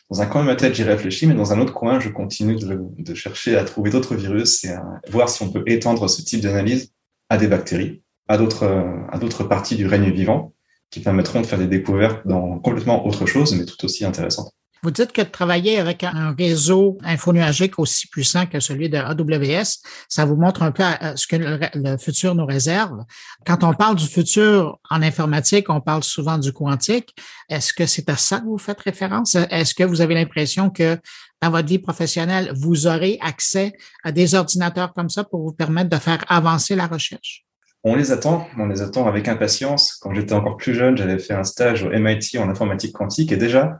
[0.09, 2.55] Dans un coin de ma tête, j'y réfléchis, mais dans un autre coin, je continue
[2.55, 6.41] de, chercher à trouver d'autres virus et à voir si on peut étendre ce type
[6.41, 6.91] d'analyse
[7.29, 8.65] à des bactéries, à d'autres
[9.11, 10.53] à d'autres parties du règne vivant,
[10.89, 14.51] qui permettront de faire des découvertes dans complètement autre chose, mais tout aussi intéressantes.
[14.81, 19.79] Vous dites que de travailler avec un réseau infonuagique aussi puissant que celui de AWS,
[20.07, 20.83] ça vous montre un peu
[21.15, 22.99] ce que le, futur nous réserve.
[23.45, 27.13] Quand on parle du futur en informatique, on parle souvent du quantique.
[27.49, 29.35] Est-ce que c'est à ça que vous faites référence?
[29.35, 30.97] Est-ce que vous avez l'impression que
[31.41, 35.89] dans votre vie professionnelle, vous aurez accès à des ordinateurs comme ça pour vous permettre
[35.89, 37.45] de faire avancer la recherche?
[37.83, 39.95] On les attend, on les attend avec impatience.
[40.01, 43.37] Quand j'étais encore plus jeune, j'avais fait un stage au MIT en informatique quantique et
[43.37, 43.79] déjà,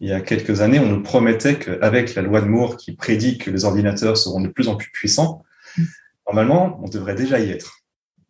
[0.00, 3.38] il y a quelques années, on nous promettait qu'avec la loi de Moore qui prédit
[3.38, 5.42] que les ordinateurs seront de plus en plus puissants,
[6.26, 7.78] normalement, on devrait déjà y être.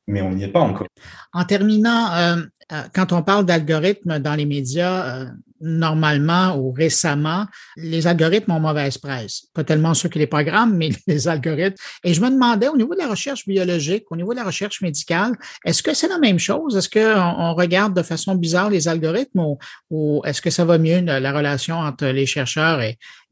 [0.06, 0.86] Mais on n'y est pas encore.
[1.34, 2.46] En terminant, euh, euh,
[2.94, 5.26] quand on parle d'algorithmes dans les médias, euh,
[5.60, 9.46] normalement ou récemment, les algorithmes ont mauvaise presse.
[9.54, 11.76] Pas tellement ceux qui les programment, mais les algorithmes.
[12.04, 14.82] Et je me demandais, au niveau de la recherche biologique, au niveau de la recherche
[14.82, 15.32] médicale,
[15.64, 16.76] est-ce que c'est la même chose?
[16.76, 19.56] Est-ce qu'on regarde de façon bizarre les algorithmes
[19.90, 22.80] ou, est-ce que ça va mieux, la relation entre les chercheurs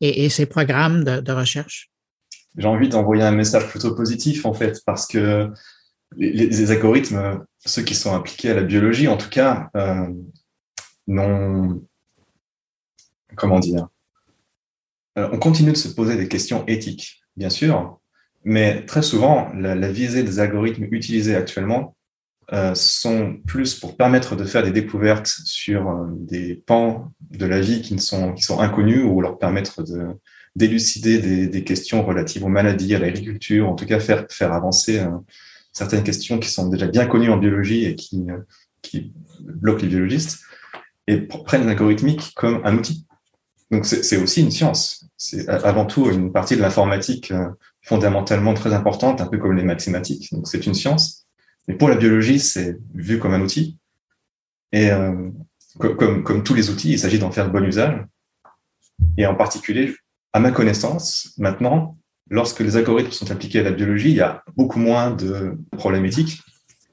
[0.01, 1.90] et, ces programmes de, recherche?
[2.57, 5.51] J'ai envie d'envoyer un message plutôt positif, en fait, parce que
[6.16, 10.09] les, algorithmes, ceux qui sont impliqués à la biologie, en tout cas, euh,
[11.07, 11.83] n'ont
[13.37, 13.88] comment dire,
[15.18, 18.00] euh, on continue de se poser des questions éthiques, bien sûr,
[18.44, 21.96] mais très souvent, la, visée des algorithmes utilisés actuellement
[22.52, 27.61] euh, sont plus pour permettre de faire des découvertes sur euh, des pans de la
[27.61, 30.09] vie qui, sont, inconnus ou leur permettre de
[30.55, 35.05] d'élucider des, questions relatives aux maladies, à l'agriculture, en tout cas faire avancer
[35.77, 38.27] certaines questions qui sont déjà bien connues en biologie et qui,
[38.81, 40.41] qui bloquent les biologistes,
[41.07, 43.07] et prennent l'algorithmique comme un outil.
[43.71, 45.07] Donc c'est aussi une science.
[45.19, 47.49] C'est avant tout une partie de l'informatique euh,
[47.83, 50.33] fondamentalement très importante, un peu comme les mathématiques.
[50.33, 51.27] Donc c'est une science.
[51.69, 53.77] Mais pour la biologie, c'est vu comme un outil.
[54.73, 55.31] Et euh,
[55.79, 58.03] comme, comme, tous les outils, il s'agit d'en faire bon usage.
[59.19, 59.95] Et en particulier,
[60.33, 64.43] à ma connaissance, maintenant, lorsque les algorithmes sont appliqués à la biologie, il y a
[64.57, 66.41] beaucoup moins de problèmes éthiques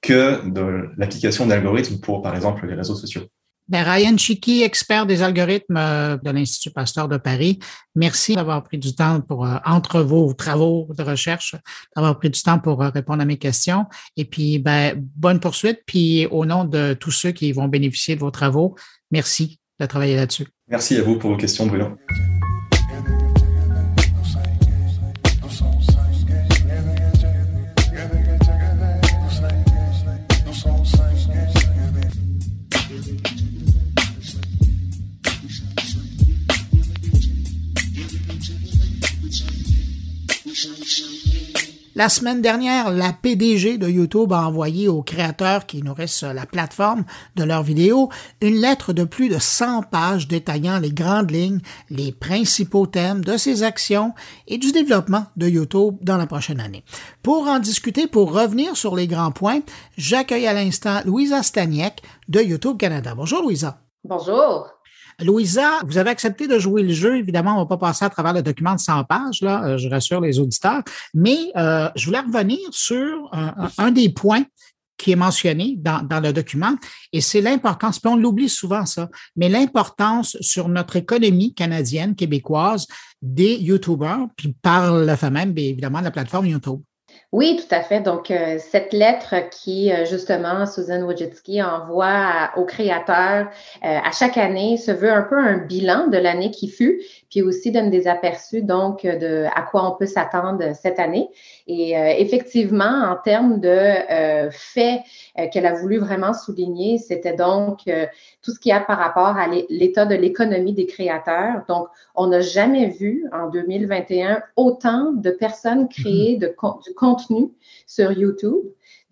[0.01, 3.23] que de l'application d'algorithmes pour, par exemple, les réseaux sociaux.
[3.69, 7.59] Ben, Ryan Chiki, expert des algorithmes euh, de l'Institut Pasteur de Paris,
[7.95, 11.55] merci d'avoir pris du temps pour, euh, entre vos travaux de recherche,
[11.95, 13.85] d'avoir pris du temps pour euh, répondre à mes questions.
[14.17, 15.79] Et puis, ben, bonne poursuite.
[15.85, 18.75] Puis, au nom de tous ceux qui vont bénéficier de vos travaux,
[19.11, 20.47] merci de travailler là-dessus.
[20.67, 21.97] Merci à vous pour vos questions, Bruno.
[41.95, 47.05] La semaine dernière, la PDG de YouTube a envoyé aux créateurs qui nourrissent la plateforme
[47.35, 48.09] de leurs vidéos
[48.41, 51.59] une lettre de plus de 100 pages détaillant les grandes lignes,
[51.91, 54.13] les principaux thèmes de ses actions
[54.47, 56.83] et du développement de YouTube dans la prochaine année.
[57.21, 59.61] Pour en discuter, pour revenir sur les grands points,
[59.95, 63.13] j'accueille à l'instant Louisa Staniek de YouTube Canada.
[63.15, 63.77] Bonjour Louisa.
[64.03, 64.72] Bonjour.
[65.21, 67.17] Louisa, vous avez accepté de jouer le jeu.
[67.17, 69.77] Évidemment, on ne va pas passer à travers le document de 100 pages, là, euh,
[69.77, 70.81] je rassure les auditeurs.
[71.13, 73.29] Mais euh, je voulais revenir sur
[73.77, 74.43] un, des points
[74.97, 76.75] qui est mentionné dans, le document,
[77.11, 82.87] et c'est l'importance, puis on l'oublie souvent ça, mais l'importance sur notre économie canadienne, québécoise,
[83.21, 86.79] des YouTubers, puis par le fait même, bien évidemment, de la plateforme YouTube.
[87.33, 87.99] Oui, tout à fait.
[87.99, 93.47] Donc, euh, cette lettre qui, euh, justement, Susan Wojcicki envoie aux créateurs
[93.83, 97.41] euh, à chaque année se veut un peu un bilan de l'année qui fut, puis
[97.41, 101.27] aussi donne des aperçus, donc, de à quoi on peut s'attendre cette année.
[101.65, 105.01] Et effectivement, en termes de faits
[105.51, 107.89] qu'elle a voulu vraiment souligner, c'était donc
[108.43, 111.63] tout ce qu'il y a par rapport à l'état de l'économie des créateurs.
[111.67, 116.53] Donc, on n'a jamais vu en 2021 autant de personnes créer de,
[116.85, 117.22] du contenu
[117.87, 118.63] sur YouTube.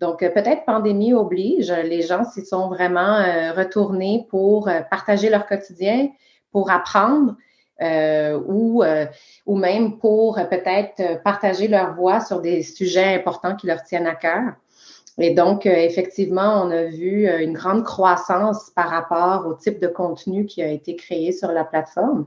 [0.02, 5.30] Donc, euh, peut-être pandémie oblige, les gens s'y sont vraiment euh, retournés pour euh, partager
[5.30, 6.08] leur quotidien,
[6.50, 7.36] pour apprendre
[8.46, 8.84] ou,
[9.46, 14.14] ou même pour peut-être partager leur voix sur des sujets importants qui leur tiennent à
[14.14, 14.52] cœur.
[15.18, 20.46] Et donc, effectivement, on a vu une grande croissance par rapport au type de contenu
[20.46, 22.26] qui a été créé sur la plateforme.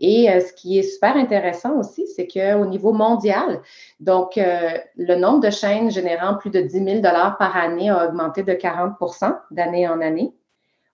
[0.00, 3.60] Et euh, ce qui est super intéressant aussi, c'est qu'au niveau mondial,
[4.00, 8.42] donc euh, le nombre de chaînes générant plus de 10 000 par année a augmenté
[8.42, 10.34] de 40% d'année en année.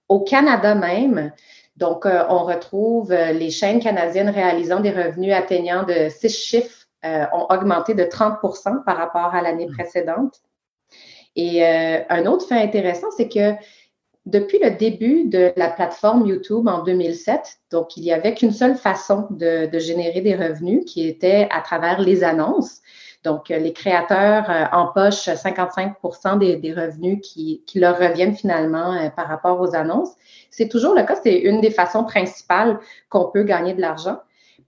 [0.08, 1.32] Au Canada même,
[1.76, 7.46] donc euh, on retrouve les chaînes canadiennes réalisant des revenus atteignant de six chiffres ont
[7.48, 9.72] augmenté de 30% par rapport à l'année mmh.
[9.72, 10.42] précédente.
[11.34, 13.54] Et un autre fait intéressant, c'est que
[14.30, 18.76] depuis le début de la plateforme YouTube en 2007, donc il n'y avait qu'une seule
[18.76, 22.80] façon de, générer des revenus qui était à travers les annonces.
[23.22, 25.94] Donc, les créateurs euh, empochent 55
[26.38, 30.12] des, des, revenus qui, qui, leur reviennent finalement euh, par rapport aux annonces.
[30.50, 32.78] C'est toujours le cas, c'est une des façons principales
[33.10, 34.20] qu'on peut gagner de l'argent.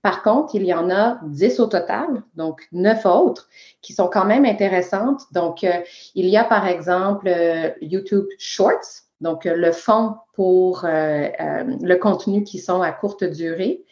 [0.02, 3.48] Par contre, il y en a 10 au total, donc 9 autres,
[3.80, 5.22] qui sont quand même intéressantes.
[5.32, 5.80] Donc, euh,
[6.14, 7.32] il y a par exemple
[7.80, 13.24] YouTube Shorts, donc, euh, le fond pour euh, euh, le contenu qui sont à courte
[13.24, 13.84] durée,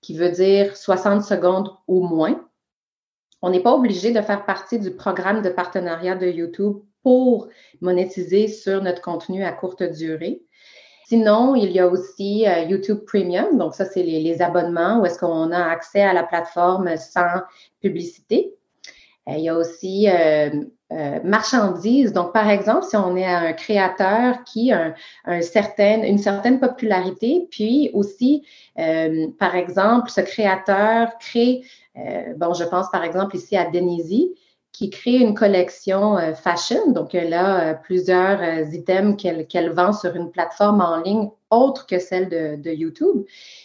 [0.00, 2.42] qui veut dire 60 secondes ou moins.
[3.42, 7.48] On n'est pas obligé de faire partie du programme de partenariat de YouTube pour
[7.80, 10.42] monétiser sur notre contenu à courte durée.
[11.06, 13.56] Sinon, il y a aussi YouTube Premium.
[13.56, 17.42] Donc, ça, c'est les, abonnements où est-ce qu'on a accès à la plateforme sans
[17.80, 18.57] publicité.
[19.36, 20.08] Il y a aussi
[20.90, 22.14] euh, marchandises.
[22.14, 24.94] Donc, par exemple, si on est un créateur qui a
[25.26, 28.42] un, certain, une certaine popularité, puis aussi,
[28.78, 31.60] euh, par exemple, ce créateur crée,
[31.98, 34.34] euh, bon, je pense par exemple ici à Denisi,
[34.78, 36.92] qui crée une collection fashion.
[36.92, 38.40] Donc, elle a plusieurs
[38.72, 43.24] items qu'elle vend sur une plateforme en ligne autre que celle de, de YouTube.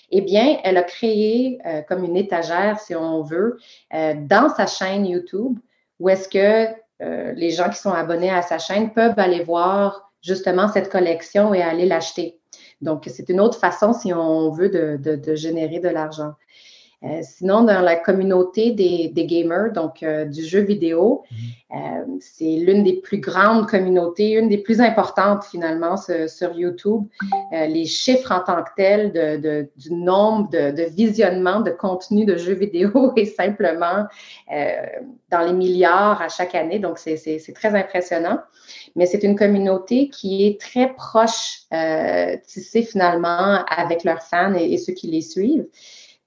[0.09, 3.59] Eh bien, elle a créé comme une étagère, si on veut,
[3.91, 5.59] dans sa chaîne YouTube,
[5.99, 6.73] où est-ce que
[7.03, 11.53] euh, les gens qui sont abonnés à sa chaîne peuvent aller voir justement cette collection
[11.53, 12.39] et aller l'acheter.
[12.81, 16.33] Donc, c'est une autre façon, si on veut, de générer de l'argent.
[17.05, 21.37] Euh, sinon, dans la communauté des, gamers, donc euh, du jeu vidéo, mhm.
[21.75, 27.03] euh, c'est l'une des plus grandes communautés, une des plus importantes finalement sur, YouTube.
[27.51, 32.53] les chiffres en tant que tels de, du nombre de, visionnements de contenu de jeux
[32.53, 34.05] vidéo est simplement
[34.49, 38.39] dans les milliards à chaque année, donc c'est très impressionnant.
[38.95, 41.63] Mais c'est une communauté qui est très proche,
[42.45, 45.65] tissée finalement avec leurs fans et ceux qui les suivent.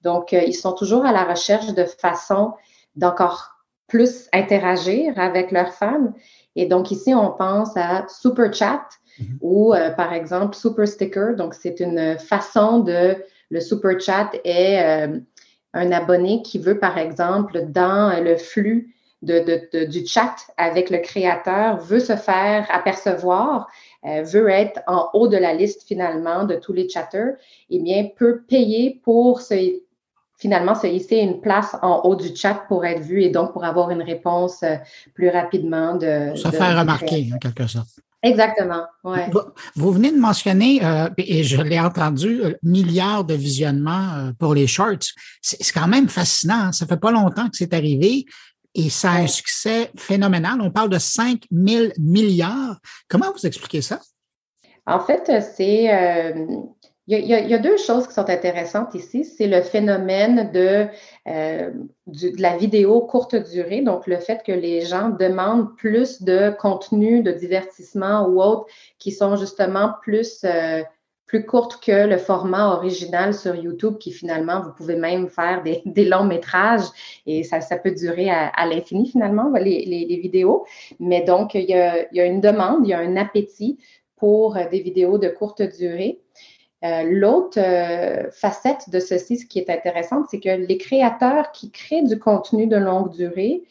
[0.07, 2.53] Donc, euh, ils sont toujours à la recherche de façons
[2.95, 6.13] d'encore plus interagir avec leurs fans.
[6.55, 8.85] Et donc, ici, on pense à Super Chat
[9.19, 9.37] mhm.
[9.41, 11.35] ou, euh, par exemple, Super Sticker.
[11.35, 13.17] Donc, c'est une façon de...
[13.49, 15.19] Le Super Chat est euh,
[15.73, 18.93] un abonné qui veut, par exemple, dans le flux
[19.23, 23.67] de, du chat avec le créateur, veut se faire apercevoir,
[24.03, 27.33] veut être en haut de la liste finalement de tous les chatters,
[27.69, 29.81] eh bien, peut payer pour se
[30.37, 33.63] finalement se hisser une place en haut du chat pour être vu et donc pour
[33.63, 34.75] avoir une réponse euh,
[35.13, 36.35] plus rapidement de.
[36.35, 37.99] Se faire remarquer, en quelque sorte.
[38.23, 39.29] Exactement, ouais.
[39.75, 44.65] vous, venez de mentionner, euh, et je l'ai entendu, euh, milliards de visionnements pour les
[44.65, 45.13] shorts.
[45.41, 46.55] C'est quand même fascinant.
[46.55, 46.71] Hein.
[46.71, 48.25] Ça fait pas longtemps que c'est arrivé
[48.73, 50.59] et ça a un succès phénoménal.
[50.61, 52.79] On parle de 5 000 milliards.
[53.07, 53.99] Comment vous expliquez ça?
[54.87, 56.33] En fait, c'est
[57.09, 59.23] il y, a, deux choses qui sont intéressantes ici.
[59.23, 60.87] C'est le phénomène de,
[61.27, 61.71] euh,
[62.07, 67.23] de la vidéo courte durée, donc le fait que les gens demandent plus de contenu,
[67.23, 68.65] de divertissement ou autres
[68.99, 70.83] qui sont justement plus, euh,
[71.27, 75.81] plus courtes que le format original sur YouTube, qui finalement, vous pouvez même faire des,
[75.85, 76.87] des longs métrages
[77.25, 80.65] et ça, ça peut durer à, à l'infini finalement, les, les, les, vidéos.
[80.99, 83.77] Mais donc, il y, a, il y a une demande, il y a un appétit
[84.17, 86.19] pour des vidéos de courte durée.
[86.83, 91.71] Euh, l'autre euh, facette de ceci, ce qui est intéressant, c'est que les créateurs qui
[91.71, 93.63] créent du contenu de longue durée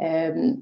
[0.00, 0.52] euh,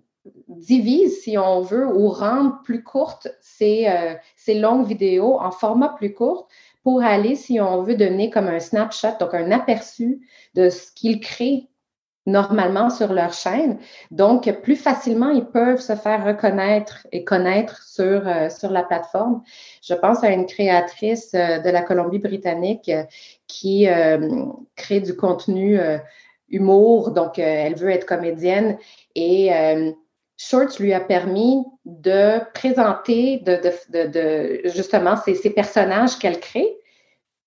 [0.49, 3.89] divisent, si on veut, ou rendent plus courtes ces,
[4.37, 6.49] ces, longues vidéos en format plus court
[6.83, 10.21] pour aller, si on veut, donner comme un snapshot, donc un aperçu
[10.55, 11.69] de ce qu'ils créent
[12.27, 13.79] normalement sur leur chaîne.
[14.11, 19.43] Donc, plus facilement, ils peuvent se faire reconnaître et connaître sur, euh, sur la plateforme.
[19.83, 23.05] Je pense à une créatrice euh, de la Colombie-Britannique euh,
[23.49, 23.87] qui
[24.77, 25.79] crée du contenu
[26.49, 28.79] humour, donc elle veut être comédienne
[29.15, 29.51] et
[30.39, 36.75] Shorts lui a permis de présenter de, de, de, justement ces, ces personnages qu'elle crée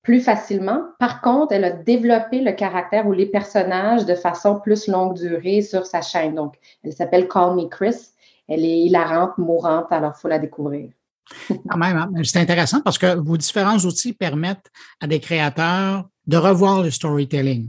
[0.06, 0.82] plus facilement.
[1.00, 5.62] Par contre, elle a développé le caractère ou les personnages de façon plus longue durée
[5.64, 6.36] sur sa chaîne.
[6.36, 8.12] Donc, elle s'appelle Call Me Chris.
[8.48, 10.92] Elle est hilarante, mourante, alors il faut la découvrir.
[11.76, 12.12] Même, hein.
[12.24, 14.72] c'est intéressant parce que vos différents outils permettent
[15.02, 17.68] à des créateurs de revoir le storytelling.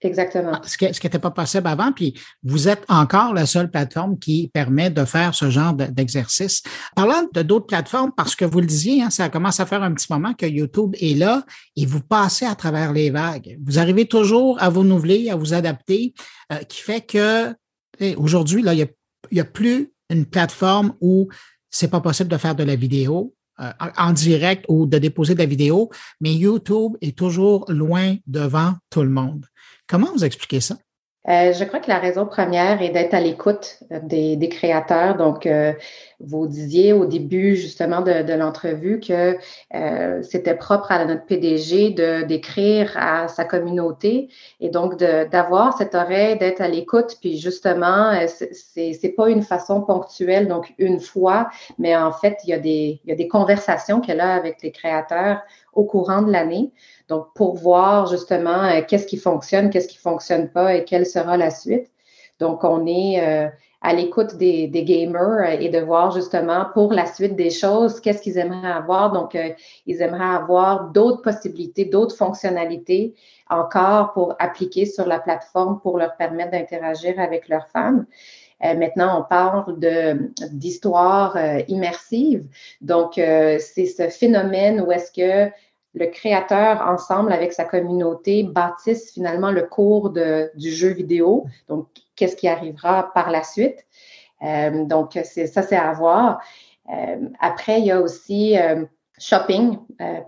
[0.00, 0.52] Exactement.
[0.54, 4.48] Ah, ce qui n'était pas possible avant, puis vous êtes encore la seule plateforme qui
[4.54, 6.62] permet de faire ce genre d'exercice.
[6.94, 9.92] Parlant de d'autres plateformes, parce que vous le disiez, hein, ça commence à faire un
[9.92, 11.42] petit moment que YouTube est là
[11.74, 13.58] et vous passez à travers les vagues.
[13.64, 16.14] Vous arrivez toujours à vous renouveler, à vous adapter,
[16.52, 17.54] euh, qui fait que
[18.16, 18.88] aujourd'hui, là, il
[19.32, 21.28] n'y a, a plus une plateforme où
[21.70, 23.34] c'est pas possible de faire de la vidéo.
[23.98, 25.90] en direct ou de déposer de la vidéo,
[26.20, 29.46] mais YouTube est toujours loin devant tout le monde.
[29.88, 30.76] Comment vous expliquez ça?
[31.28, 35.16] Euh, je crois que la raison première est d'être à l'écoute euh, des, créateurs.
[35.16, 35.74] Donc, euh,
[36.20, 39.36] vous disiez au début justement de, l'entrevue que
[40.22, 41.90] c'était propre à notre PDG
[42.24, 44.28] d'écrire à sa communauté
[44.60, 47.16] et donc d'avoir cette oreille, d'être à l'écoute.
[47.20, 52.50] Puis justement, c'est c'est pas une façon ponctuelle, donc une fois, mais en fait, il
[52.50, 55.42] y a des il y a des conversations qu'elle a avec les créateurs
[55.78, 56.72] au courant de l'année.
[57.08, 61.06] Donc, pour voir justement euh, qu'est-ce qui fonctionne, qu'est-ce qui ne fonctionne pas et quelle
[61.06, 61.88] sera la suite.
[62.40, 63.48] Donc, on est euh,
[63.80, 68.22] à l'écoute des, gamers euh, et de voir justement pour la suite des choses, qu'est-ce
[68.22, 69.12] qu'ils aimeraient avoir.
[69.12, 69.38] Donc,
[69.86, 73.14] ils aimeraient avoir d'autres possibilités, d'autres fonctionnalités
[73.48, 78.02] encore pour appliquer sur la plateforme pour leur permettre d'interagir avec leurs fans.
[78.60, 82.44] maintenant, on parle de d'histoire immersive.
[82.82, 85.50] Donc, c'est ce phénomène où est-ce que
[85.94, 91.46] le créateur, ensemble avec sa communauté, bâtisse finalement le cours du jeu vidéo.
[91.68, 93.86] Donc, qu'est-ce qui arrivera par la suite?
[94.42, 96.40] Euh, donc, ça, c'est à voir.
[96.90, 98.84] Euh, après, il y a aussi euh,
[99.18, 99.78] shopping.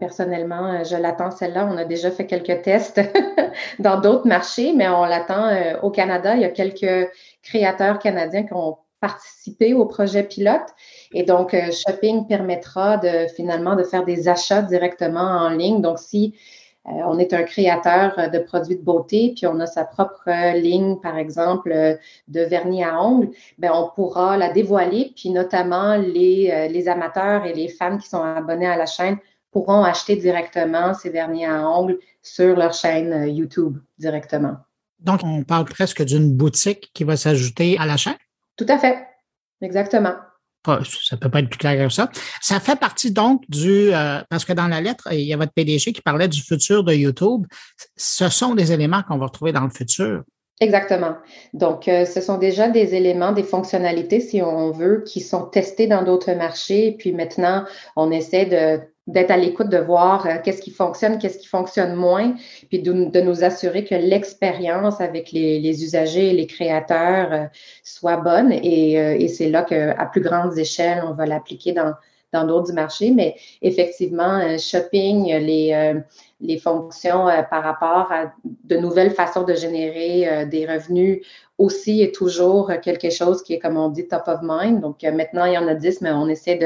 [0.00, 1.68] personnellement, je l'attends celle-là.
[1.70, 3.00] On a déjà fait quelques tests
[3.78, 5.50] dans d'autres marchés, mais on l'attend
[5.82, 6.34] au Canada.
[6.34, 7.10] Il y a quelques
[7.42, 10.74] créateurs canadiens qui ont participé au projet pilote.
[11.12, 15.80] Et donc, euh, Shopping permettra de finalement de faire des achats directement en ligne.
[15.80, 16.34] Donc, si
[16.86, 20.96] euh, on est un créateur de produits de beauté, puis on a sa propre ligne,
[20.96, 21.98] par exemple,
[22.28, 27.44] de vernis à ongles, ben on pourra la dévoiler, puis notamment les, euh, les amateurs
[27.44, 29.18] et les fans qui sont abonnés à la chaîne
[29.50, 34.56] pourront acheter directement ces vernis à ongles sur leur chaîne YouTube directement.
[35.00, 38.16] Donc, on parle presque d'une boutique qui va s'ajouter à la chaîne?
[38.60, 38.98] Tout à fait.
[39.62, 40.12] Exactement.
[40.66, 42.10] Ça peut pas être plus clair que ça.
[42.42, 45.52] Ça fait partie donc du, euh, parce que dans la lettre, il y a votre
[45.52, 47.46] PDG qui parlait du futur de YouTube.
[47.96, 50.24] Ce sont des éléments qu'on va retrouver dans le futur.
[50.60, 51.14] Exactement.
[51.54, 55.86] Donc, euh, ce sont déjà des éléments, des fonctionnalités, si on veut, qui sont testés
[55.86, 56.96] dans d'autres marchés.
[56.98, 57.64] Puis maintenant,
[57.96, 58.82] on essaie de
[59.12, 62.34] d'être à l'écoute, de voir euh, qu'est-ce qui fonctionne, qu'est-ce qui fonctionne moins,
[62.68, 67.44] puis de, nous assurer que l'expérience avec les, usagers et les créateurs euh,
[67.82, 68.52] soit bonne.
[68.52, 71.92] Et, euh, et c'est là qu'à plus grandes échelles, on va l'appliquer dans
[72.32, 73.10] dans d'autres marchés.
[73.10, 75.94] Mais effectivement, shopping, les,
[76.40, 78.32] les fonctions par rapport à
[78.64, 81.22] de nouvelles façons de générer des revenus
[81.60, 84.80] aussi est toujours quelque chose qui est, comme on dit, top of mind.
[84.80, 86.58] Donc, euh, maintenant, il y en a 10, mais on essaie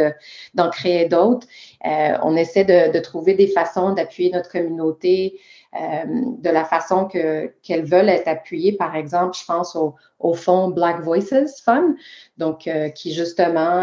[0.55, 1.49] d'en créer d'autres.
[1.85, 5.41] Euh, on essaie de, trouver des façons d'appuyer notre communauté
[5.75, 6.05] euh,
[6.39, 8.73] de la façon que, qu'elles veulent être appuyées.
[8.77, 11.97] Par exemple, je pense au, au fonds Black Voices Fund,
[12.39, 13.83] donc qui justement,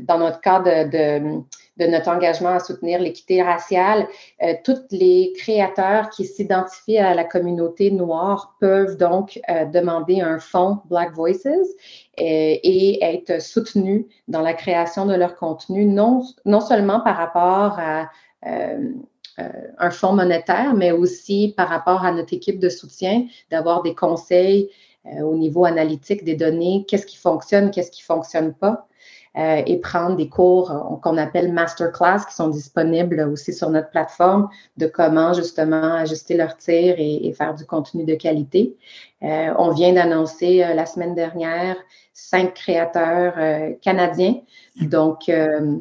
[0.00, 1.42] dans notre cas de de
[1.86, 4.06] notre engagement à soutenir l'équité raciale.
[4.42, 10.38] Euh, tous les créateurs qui s'identifient à la communauté noire peuvent donc euh, demander un
[10.38, 11.46] fonds Black Voices
[12.16, 17.16] et, euh, et, être soutenus dans la création de leur contenu, non, non seulement par
[17.16, 18.10] rapport à
[19.78, 24.70] un fonds monétaire, mais aussi par rapport à notre équipe de soutien, d'avoir des conseils
[25.22, 28.86] au niveau analytique des données, qu'est-ce qui fonctionne, qu'est-ce qui fonctionne pas.
[29.38, 33.88] Euh, et prendre des cours euh, qu'on appelle masterclass qui sont disponibles aussi sur notre
[33.90, 38.76] plateforme de comment justement ajuster leur tir et, faire du contenu de qualité.
[39.22, 41.76] Euh, on vient d'annoncer la semaine dernière
[42.12, 43.34] cinq créateurs
[43.80, 44.34] canadiens,
[44.80, 45.78] donc de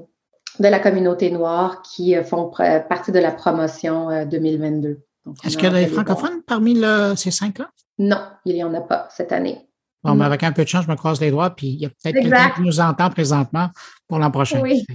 [0.60, 2.52] la communauté noire qui font
[2.88, 5.02] partie de la promotion 2022.
[5.44, 6.80] Est-ce qu'il y a des francophones parmi
[7.16, 7.72] ces cinq-là?
[7.98, 9.69] Non, il n'y en a pas cette année.
[10.04, 10.28] Bon, mais mm.
[10.28, 12.22] avec un peu de chance, je me croise les doigts, puis il y a peut-être
[12.22, 13.70] quelqu'un qui nous entend présentement
[14.08, 14.62] pour l'an prochain.
[14.62, 14.86] Oui.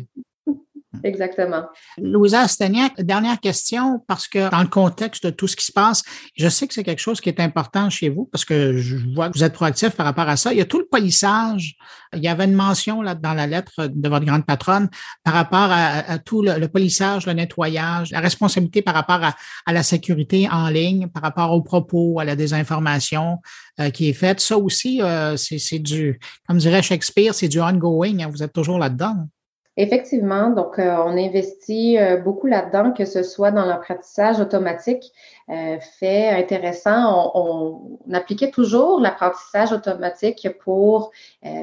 [1.02, 1.64] Exactement.
[1.98, 6.02] Louisa Astagnac, dernière question, parce que dans le contexte de tout ce qui se passe,
[6.36, 9.28] je sais que c'est quelque chose qui est important chez vous, parce que je vois
[9.28, 10.52] que vous êtes proactif par rapport à ça.
[10.52, 11.74] Il y a tout le polissage.
[12.14, 14.88] Il y avait une mention là, dans la lettre de votre grande patronne
[15.24, 20.48] par rapport à, tout le, polissage, le nettoyage, la responsabilité par rapport à, la sécurité
[20.50, 23.38] en ligne, par rapport aux propos, à la désinformation
[23.80, 24.40] euh, qui est faite.
[24.40, 28.20] Ça aussi, euh, c'est du, comme dirait Shakespeare, c'est du ongoing.
[28.20, 28.28] Hein.
[28.30, 29.28] vous êtes toujours là-dedans.
[29.76, 35.10] Effectivement, donc euh, on investit euh, beaucoup là-dedans, que ce soit dans l'apprentissage automatique
[35.48, 41.10] euh, fait intéressant, on, appliquait toujours l'apprentissage automatique pour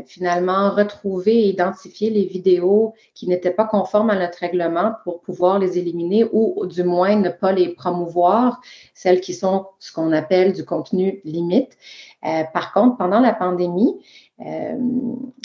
[0.06, 5.60] finalement retrouver et identifier les vidéos qui n'étaient pas conformes à notre règlement pour pouvoir
[5.60, 8.60] les éliminer ou du moins ne pas les promouvoir,
[8.94, 11.78] celles qui sont ce qu'on appelle du contenu limite.
[12.54, 14.02] Par contre, pendant la pandémie,
[14.46, 14.76] euh,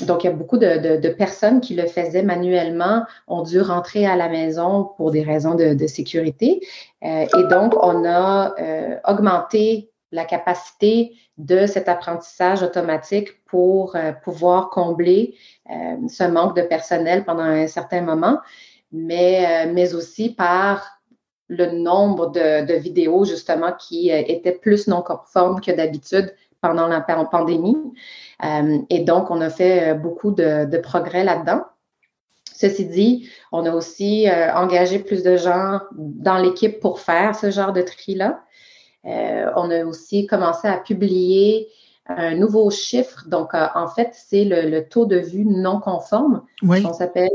[0.02, 4.16] donc, il y a beaucoup de, personnes qui le faisaient manuellement, ont dû rentrer à
[4.16, 6.60] la maison pour des raisons de, sécurité.
[7.04, 14.70] Euh, et donc, on a euh, augmenté la capacité de cet apprentissage automatique pour pouvoir
[14.70, 15.34] combler
[15.68, 18.38] ce manque de personnel pendant un certain moment,
[18.92, 21.02] mais, mais aussi par
[21.48, 26.32] le nombre de, vidéos, justement, qui étaient plus non conformes que d'habitude
[26.66, 27.76] pendant la pandémie.
[28.44, 31.62] Euh, et donc, on a fait euh, beaucoup de, progrès là-dedans.
[32.54, 37.50] Ceci dit, on a aussi euh, engagé plus de gens dans l'équipe pour faire ce
[37.50, 38.42] genre de tri-là.
[39.04, 41.68] on a aussi commencé à publier
[42.08, 43.24] un nouveau chiffre.
[43.28, 46.42] Donc, en fait, c'est le, taux de vue non conforme.
[46.62, 46.84] Oui.
[46.86, 47.30] On s'appelle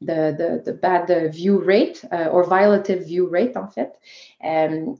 [0.00, 3.92] the, bad view rate, or violative view rate, en fait,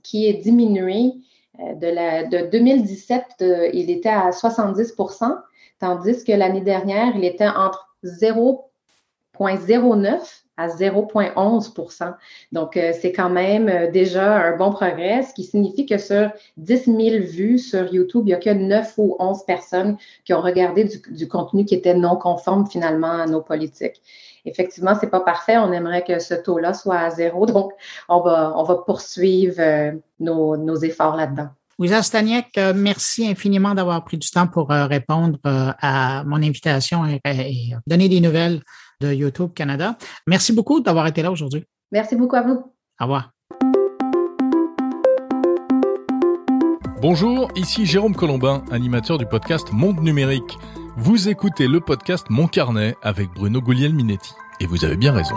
[0.02, 1.14] qui est diminué
[1.58, 5.38] de, la, de 2017, euh, il était à 70%
[5.80, 12.14] tandis que l'année dernière, il était entre 0,09 à 0,11%
[12.50, 16.84] Donc, euh, c'est quand même déjà un bon progrès, ce qui signifie que sur 10
[16.84, 20.90] 000 vues sur YouTube, il n'y a que 9 ou 11 personnes qui ont regardé
[21.10, 24.02] du contenu qui était non conforme finalement à nos politiques
[24.48, 25.56] effectivement, c'est pas parfait.
[25.58, 27.46] On aimerait que ce taux-là soit à zéro.
[27.46, 27.72] Donc,
[28.08, 31.48] on va, on va poursuivre euh, nos, efforts là-dedans.
[31.78, 37.04] Ouza Staniek, euh, merci infiniment d'avoir pris du temps pour euh, répondre à mon invitation
[37.06, 38.62] et, donner des nouvelles
[39.00, 39.96] de YouTube Canada.
[40.26, 41.64] Merci beaucoup d'avoir été là aujourd'hui.
[41.92, 42.72] Merci beaucoup à vous.
[43.00, 43.30] Au revoir.
[47.00, 50.58] Bonjour, ici Jérôme Colombin, animateur du podcast Monde Numérique.
[51.00, 54.32] Vous écoutez le podcast Mon Carnet avec Bruno Guglielminetti.
[54.58, 55.36] Et vous avez bien raison.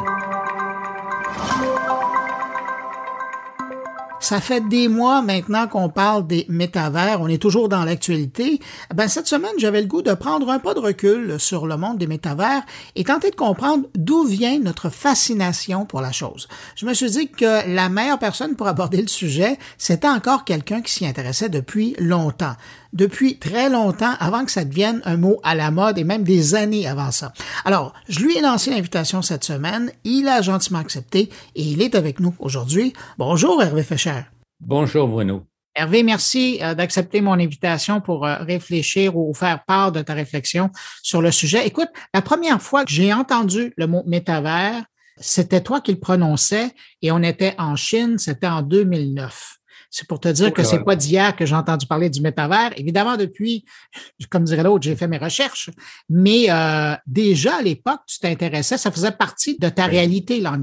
[4.20, 8.60] Ça fait des mois maintenant qu'on parle des métavers, on est toujours dans l'actualité.
[8.96, 12.00] Ben cette semaine, j'avais le goût de prendre un pas de recul sur le monde
[12.00, 12.64] des métavers
[12.96, 16.48] et tenter de comprendre d'où vient notre fascination pour la chose.
[16.76, 20.82] Je me suis dit que la meilleure personne pour aborder le sujet, c'était encore quelqu'un
[20.82, 22.56] qui s'y intéressait depuis longtemps
[22.94, 26.56] depuis très longtemps avant que ça devienne un mot à la mode et même des
[26.56, 27.34] années avant ça.
[27.66, 31.96] Alors, je lui ai lancé l'invitation cette semaine, il a gentiment accepté et il est
[31.96, 32.94] avec nous aujourd'hui.
[33.18, 34.22] Bonjour Hervé Fischer.
[34.60, 35.44] Bonjour Bruno.
[35.74, 40.70] Hervé, merci euh, d'accepter mon invitation pour euh, réfléchir ou faire part de ta réflexion
[41.02, 41.66] sur le sujet.
[41.66, 44.84] Écoute, la première fois que j'ai entendu le mot métavers,
[45.18, 46.72] c'était toi qui le prononçais
[47.02, 49.61] et on était en Chine, c'était en 2009.
[49.92, 52.72] C'est pour te dire que c'est pas d'hier que j'ai entendu parler du métavers.
[52.78, 53.66] Évidemment, depuis,
[54.30, 55.70] comme dirait l'autre, j'ai fait mes recherches,
[56.10, 60.58] mais euh, déjà à l'époque, tu t'intéressais, ça faisait partie de ta réalité, là,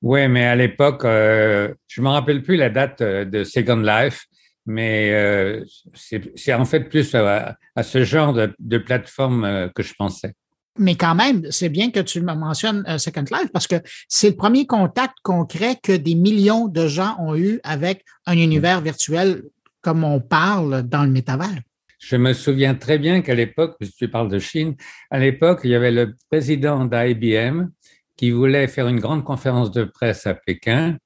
[0.00, 4.24] Oui, mais à l'époque, euh, je me rappelle plus la date euh, de Second Life,
[4.64, 5.62] mais euh,
[5.94, 10.32] c'est en fait plus à, ce genre de, de plateforme que je pensais
[10.78, 13.76] mais quand même, c'est bien que tu mentionnes euh, Second Life parce que
[14.08, 18.80] c'est le premier contact concret que des millions de gens ont eu avec un univers
[18.80, 19.42] virtuel
[19.82, 21.60] comme on parle dans le métavers.
[21.98, 24.76] Je me souviens très bien qu'à l'époque, tu parles de Chine,
[25.10, 27.68] à l'époque, il y avait le président d'IBM
[28.16, 30.96] qui voulait faire une grande conférence de presse à Pékin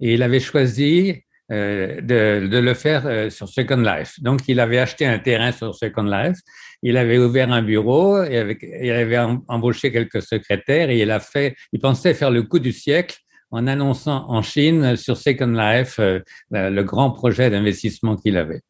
[0.00, 4.20] et il avait choisi euh, de, de, le faire euh, sur Second Life.
[4.20, 6.36] Donc, il avait acheté un terrain sur Second Life,
[6.82, 9.18] il avait ouvert un bureau, et avec, il avait
[9.48, 13.18] embauché quelques secrétaires et il a fait, il pensait faire le coup du siècle
[13.50, 16.20] en annonçant en Chine sur Second Life euh,
[16.50, 18.60] le grand projet d'investissement qu'il avait.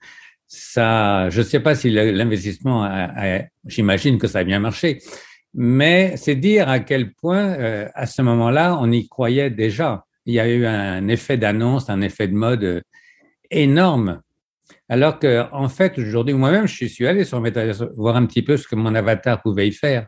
[0.47, 2.89] Ça, je ne sais pas si l'investissement,
[3.67, 4.99] j'imagine que ça a bien marché,
[5.53, 7.55] mais c'est dire à quel point,
[7.95, 12.03] à ce moment-là, on y croyait déjà il y a eu un effet d'annonce, un
[12.03, 12.81] effet de mode euh,
[13.51, 14.21] énorme.
[14.89, 18.57] Alors que, en fait, aujourd'hui, moi-même, je suis allé sur Metaverse voir un petit peu
[18.57, 20.07] ce que mon avatar pouvait y faire.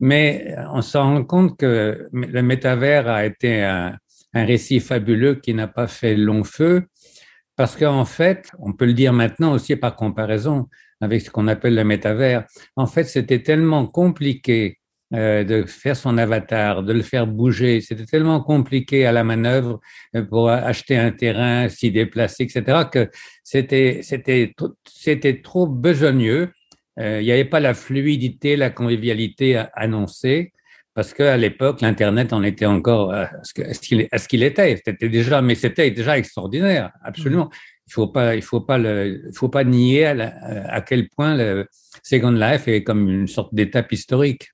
[0.00, 3.98] Mais on se rend compte que le métavers a été un,
[4.34, 6.86] récit fabuleux qui n'a pas fait long feu,
[7.56, 10.68] parce qu'en fait, on peut le dire maintenant aussi par comparaison
[11.00, 12.44] avec ce qu'on appelle le métavers,
[12.76, 14.78] en fait, c'était tellement compliqué
[15.14, 17.80] euh, de faire son avatar, de le faire bouger.
[17.80, 19.78] C'était tellement compliqué à la manœuvre
[20.16, 23.08] euh, pour acheter un terrain, s'y déplacer, etc., que
[23.44, 24.52] c'était, c'était,
[24.84, 26.50] c'était trop besogneux.
[26.98, 30.52] Euh, il n'y avait pas la fluidité, la convivialité annoncée.
[30.92, 34.82] parce qu'à l'époque, l'Internet en était encore à ce qu'il était.
[34.84, 37.48] C'était déjà, mais c'était déjà extraordinaire, absolument.
[37.86, 40.34] Il faut pas, il faut pas le, faut pas nier à,
[40.68, 41.68] à quel point le
[42.02, 44.48] Second Life est comme une sorte d'étape historique.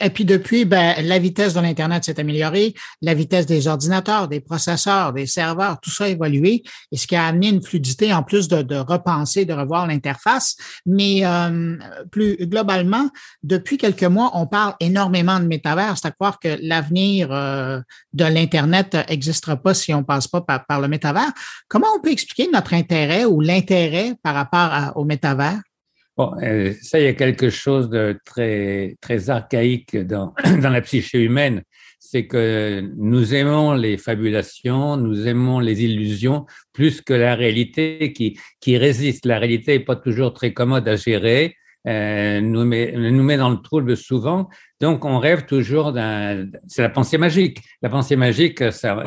[0.00, 4.40] Et puis depuis, ben, la vitesse de l'Internet s'est améliorée, la vitesse des ordinateurs, des
[4.40, 6.62] processeurs, des serveurs, tout ça a évolué,
[6.92, 10.56] et ce qui a amené une fluidité en plus de, de repenser, de revoir l'interface.
[10.86, 11.76] Mais euh,
[12.12, 13.08] plus globalement,
[13.42, 17.80] depuis quelques mois, on parle énormément de métavers, c'est à croire que l'avenir euh,
[18.12, 21.32] de l'Internet n'existera pas si on passe pas par, le métavers.
[21.68, 25.60] Comment on peut expliquer notre intérêt ou l'intérêt par rapport au métavers?
[26.16, 30.80] Bon, euh, ça, il y a quelque chose de très, très archaïque dans, dans la
[30.80, 31.62] psyché humaine.
[31.98, 38.38] C'est que nous aimons les fabulations, nous aimons les illusions plus que la réalité qui,
[38.60, 39.26] qui résiste.
[39.26, 41.56] La réalité n'est pas toujours très commode à gérer,
[41.86, 44.48] euh, nous, met, nous met dans le trouble souvent.
[44.80, 46.46] Donc, on rêve toujours d'un.
[46.66, 47.60] C'est la pensée magique.
[47.82, 49.04] La pensée magique, ça,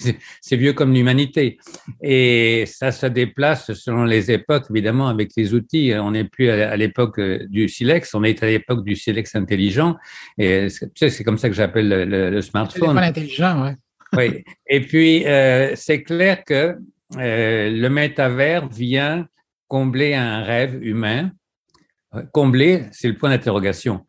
[0.40, 1.58] c'est vieux comme l'humanité.
[2.02, 5.92] Et ça se déplace selon les époques, évidemment, avec les outils.
[5.96, 9.96] On n'est plus à l'époque du silex, on est à l'époque du silex intelligent.
[10.38, 12.96] Et c'est comme ça que j'appelle le, smartphone.
[12.96, 13.76] Le intelligent, ouais.
[14.16, 14.44] oui.
[14.68, 16.76] Et puis, euh, c'est clair que
[17.16, 19.26] euh, le métavers vient
[19.68, 21.30] combler un rêve humain.
[22.32, 24.04] Combler, c'est le point d'interrogation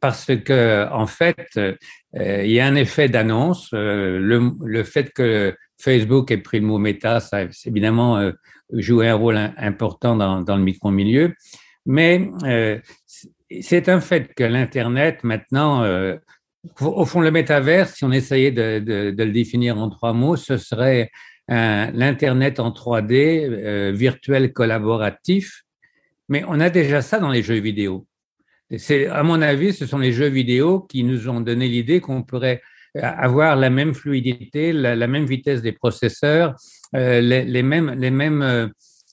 [0.00, 1.74] parce que en fait, euh,
[2.44, 3.70] il y a un effet d'annonce.
[3.74, 8.32] Euh, le, fait que Facebook ait pris le mot méta, ça a évidemment euh,
[8.72, 11.34] joué un rôle important dans, le micro-milieu,
[11.84, 12.30] mais
[13.60, 15.84] c'est un fait que l'Internet maintenant,
[16.80, 18.82] au fond, le métavers, si on essayait de,
[19.16, 21.10] le définir en trois mots, ce serait
[21.48, 25.65] l'Internet en 3D, virtuel collaboratif,
[26.28, 28.06] mais on a déjà ça dans les jeux vidéo.
[28.76, 32.22] C'est, à mon avis, ce sont les jeux vidéo qui nous ont donné l'idée qu'on
[32.22, 32.62] pourrait
[33.02, 36.54] avoir la même fluidité, la, même vitesse des processeurs,
[36.94, 38.68] euh, les, mêmes, les mêmes euh,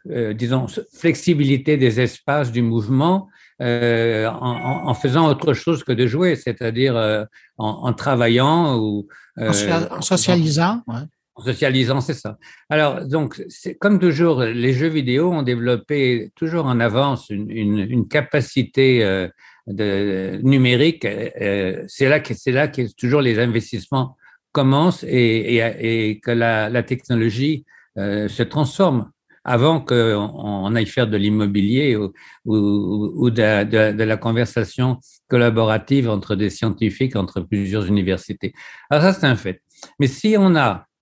[0.09, 7.25] euh, disons, flexibilité des espaces du mouvement en, faisant autre chose que de jouer, c'est-à-dire
[7.57, 9.07] en, travaillant ou
[9.37, 9.53] en
[10.01, 10.81] socialisant.
[10.87, 11.03] En
[11.37, 12.37] socialisant, c'est ça.
[12.69, 13.43] Alors, donc,
[13.79, 19.27] comme toujours, les jeux vidéo ont développé toujours en avance une, une, une capacité euh,
[19.67, 21.05] de, numérique.
[21.05, 24.15] Euh, c'est là que c'est là que toujours les investissements
[24.51, 27.65] commencent et, et, et que la, la technologie
[27.97, 29.09] euh, se transforme
[29.43, 32.13] avant qu'on on aille faire de l'immobilier ou,
[32.45, 38.53] ou, ou de, de, la conversation collaborative entre des scientifiques, entre plusieurs universités.
[38.89, 39.61] Alors ça, c'est un fait.
[39.99, 40.92] Mais si on a euh,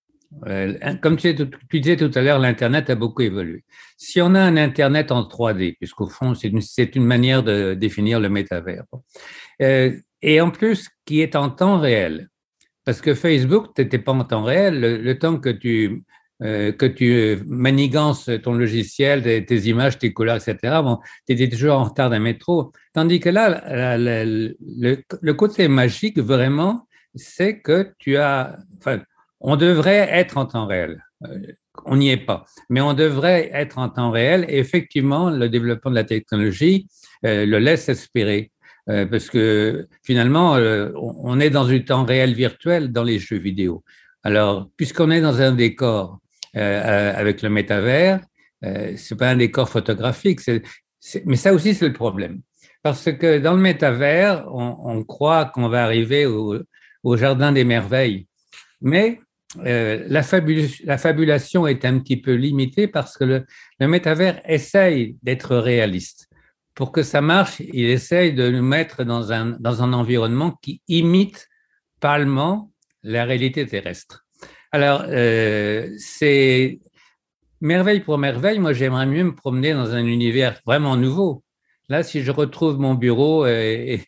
[1.02, 1.34] comme tu,
[1.74, 3.64] disais tout à l'heure, l'Internet a beaucoup évolué.
[3.98, 6.62] Si on a un Internet en 3D, puisqu'au fond, c'est une,
[6.96, 8.86] une, manière de définir le métavers,
[9.62, 12.30] euh, et en plus, qui est en temps réel,
[12.86, 16.04] parce que Facebook, tu n'étais pas en temps réel, le, temps que tu,
[16.42, 21.76] euh, que tu manigances ton logiciel, tes, images, tes couleurs, etc., bon, tu étais toujours
[21.76, 22.72] en retard d'un métro.
[22.94, 29.02] Tandis que là, le, le, côté magique, vraiment, c'est que tu as, enfin,
[29.42, 31.04] on devrait être en temps réel.
[31.26, 31.39] Euh,
[31.86, 34.46] on n'y est pas, mais on devrait être en temps réel.
[34.50, 36.88] Et effectivement, le développement de la technologie
[37.26, 38.52] euh, le laisse espérer,
[38.89, 40.54] euh, parce que finalement,
[40.96, 43.84] on est dans un temps réel virtuel dans les jeux vidéo.
[44.24, 46.20] Alors, puisqu'on est dans un décor
[46.54, 48.20] avec le métavers,
[48.62, 50.42] c'est pas un décor photographique,
[51.26, 52.42] mais ça aussi c'est le problème,
[52.84, 56.58] parce que dans le métavers, on, croit qu'on va arriver au,
[57.04, 58.28] au jardin des merveilles,
[58.82, 59.22] mais
[59.66, 60.22] euh, la,
[60.86, 66.30] la, fabulation est un petit peu limitée parce que le, métavers essaye d'être réaliste.
[66.74, 70.82] Pour que ça marche, il essaye de nous mettre dans un, dans un environnement qui
[70.88, 71.49] imite
[71.99, 72.72] pâlement
[73.04, 74.26] la réalité terrestre.
[74.72, 76.80] Alors, euh, c'est
[77.60, 78.60] merveille pour merveille.
[78.60, 81.43] Moi, j'aimerais mieux me promener dans un univers vraiment nouveau.
[81.89, 84.08] Là, si je retrouve mon bureau et,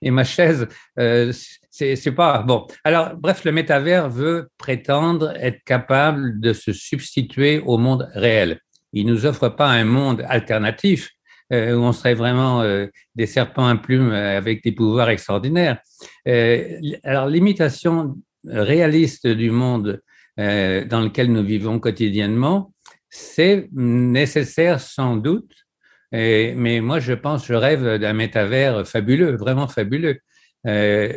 [0.00, 0.66] et, ma chaise,
[0.98, 1.32] euh,
[1.78, 2.66] c'est pas bon.
[2.82, 8.60] Alors, bref, le métavers veut prétendre être capable de se substituer au monde réel.
[8.92, 11.10] Il nous offre pas un monde alternatif
[11.52, 15.78] euh, où on serait vraiment euh, des serpents à plumes avec des pouvoirs extraordinaires.
[16.26, 20.00] Euh, alors, l'imitation réaliste du monde
[20.36, 22.72] dans lequel nous vivons quotidiennement,
[23.10, 25.52] c'est nécessaire sans doute,
[26.12, 30.20] mais moi je pense, je rêve d'un métavers fabuleux, vraiment fabuleux.
[30.66, 31.12] Euh,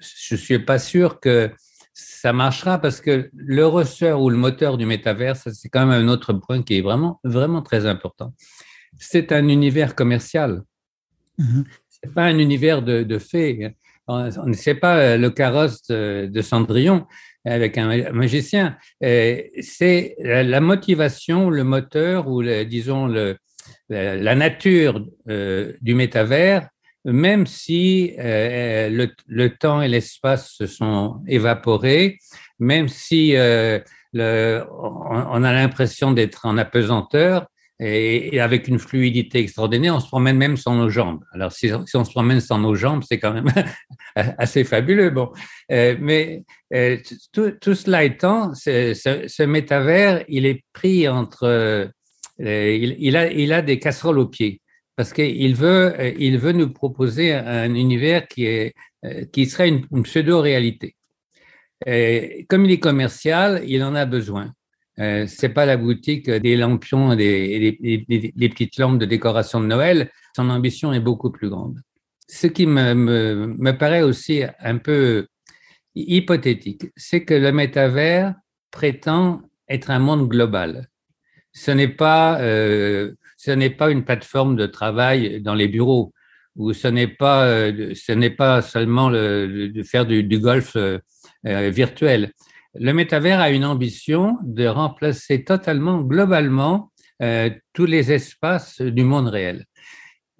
[0.00, 1.50] je suis pas sûr que
[1.94, 6.08] ça marchera parce que le ressort ou le moteur du métavers, c'est quand même un
[6.08, 8.34] autre point qui est vraiment, vraiment très important.
[8.98, 10.62] C'est un univers commercial.
[11.38, 11.64] Mm-hmm.
[11.88, 13.74] C'est pas un univers de, de faits.
[14.08, 17.06] on ne sait pas le carrosse de Cendrillon
[17.44, 18.76] avec un magicien.
[19.00, 23.36] C'est la motivation, le moteur ou, disons, le,
[23.88, 26.68] la nature du métavers
[27.04, 32.18] même si euh, le, le, temps et l'espace se sont évaporés,
[32.58, 33.80] même si euh,
[34.12, 37.46] le, on, a l'impression d'être en apesanteur
[37.80, 41.24] et, avec une fluidité extraordinaire, on se promène même sans nos jambes.
[41.32, 43.48] Alors si, si on se promène sans nos jambes, c'est quand même
[44.14, 45.10] assez fabuleux.
[45.10, 45.32] Bon,
[45.72, 46.98] euh, mais euh,
[47.32, 51.88] tout, tout, cela étant, ce, ce, ce, métavers, il est pris entre, euh,
[52.38, 54.61] il, il, a, il a des casseroles aux pieds
[54.96, 58.74] parce qu'il veut, euh, il veut nous proposer un univers qui, est,
[59.04, 60.96] euh, qui serait une, pseudo-réalité.
[62.48, 64.52] Comme il est commercial, il en a besoin.
[64.98, 70.10] Euh, c'est pas la boutique des lampions et des, petites lampes de décoration de Noël.
[70.36, 71.80] Son ambition est beaucoup plus grande.
[72.28, 75.26] Ce qui me, me, me paraît aussi un peu
[75.94, 78.34] hypothétique, c'est que le métavers
[78.70, 80.88] prétend être un monde global.
[81.52, 83.12] Ce n'est pas euh,
[83.44, 86.12] ce n'est pas une plateforme de travail dans les bureaux,
[86.54, 90.76] ou ce n'est pas, euh, ce n'est pas seulement le, de faire du, du golf
[90.76, 90.98] euh,
[91.48, 92.30] euh, virtuel.
[92.76, 96.90] Le métavers a une ambition de remplacer totalement, globalement,
[97.72, 99.66] tous les espaces du monde réel.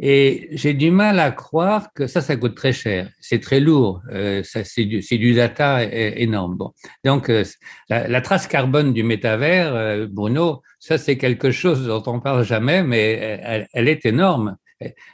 [0.05, 3.09] Et j'ai du mal à croire que ça, ça coûte très cher.
[3.21, 4.03] C'est très lourd.
[4.11, 6.57] Euh, c'est du, du, data énorme.
[6.57, 6.73] Bon.
[7.05, 7.45] Donc, euh,
[7.89, 12.45] la, la, trace carbone du métavers, euh, Bruno, ça, c'est quelque chose dont on parle
[12.45, 13.13] jamais, mais
[13.45, 14.57] elle, elle est énorme.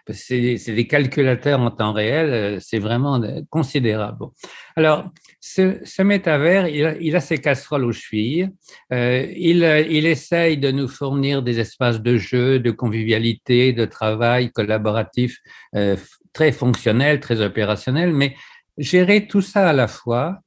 [0.09, 3.21] C'est des calculateurs en temps réel, c'est vraiment
[3.51, 4.17] considérable.
[4.21, 4.33] Bon.
[4.75, 8.51] Alors, ce, métavers, il a, ses casseroles aux chevilles.
[8.93, 14.51] Euh, il, il essaye de nous fournir des espaces de jeu, de convivialité, de travail
[14.51, 15.39] collaboratif
[15.75, 15.97] euh,
[16.33, 18.35] très fonctionnels, très opérationnels, mais
[18.77, 20.39] gérer tout ça à la fois,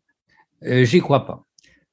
[0.66, 1.46] euh, j'y crois pas.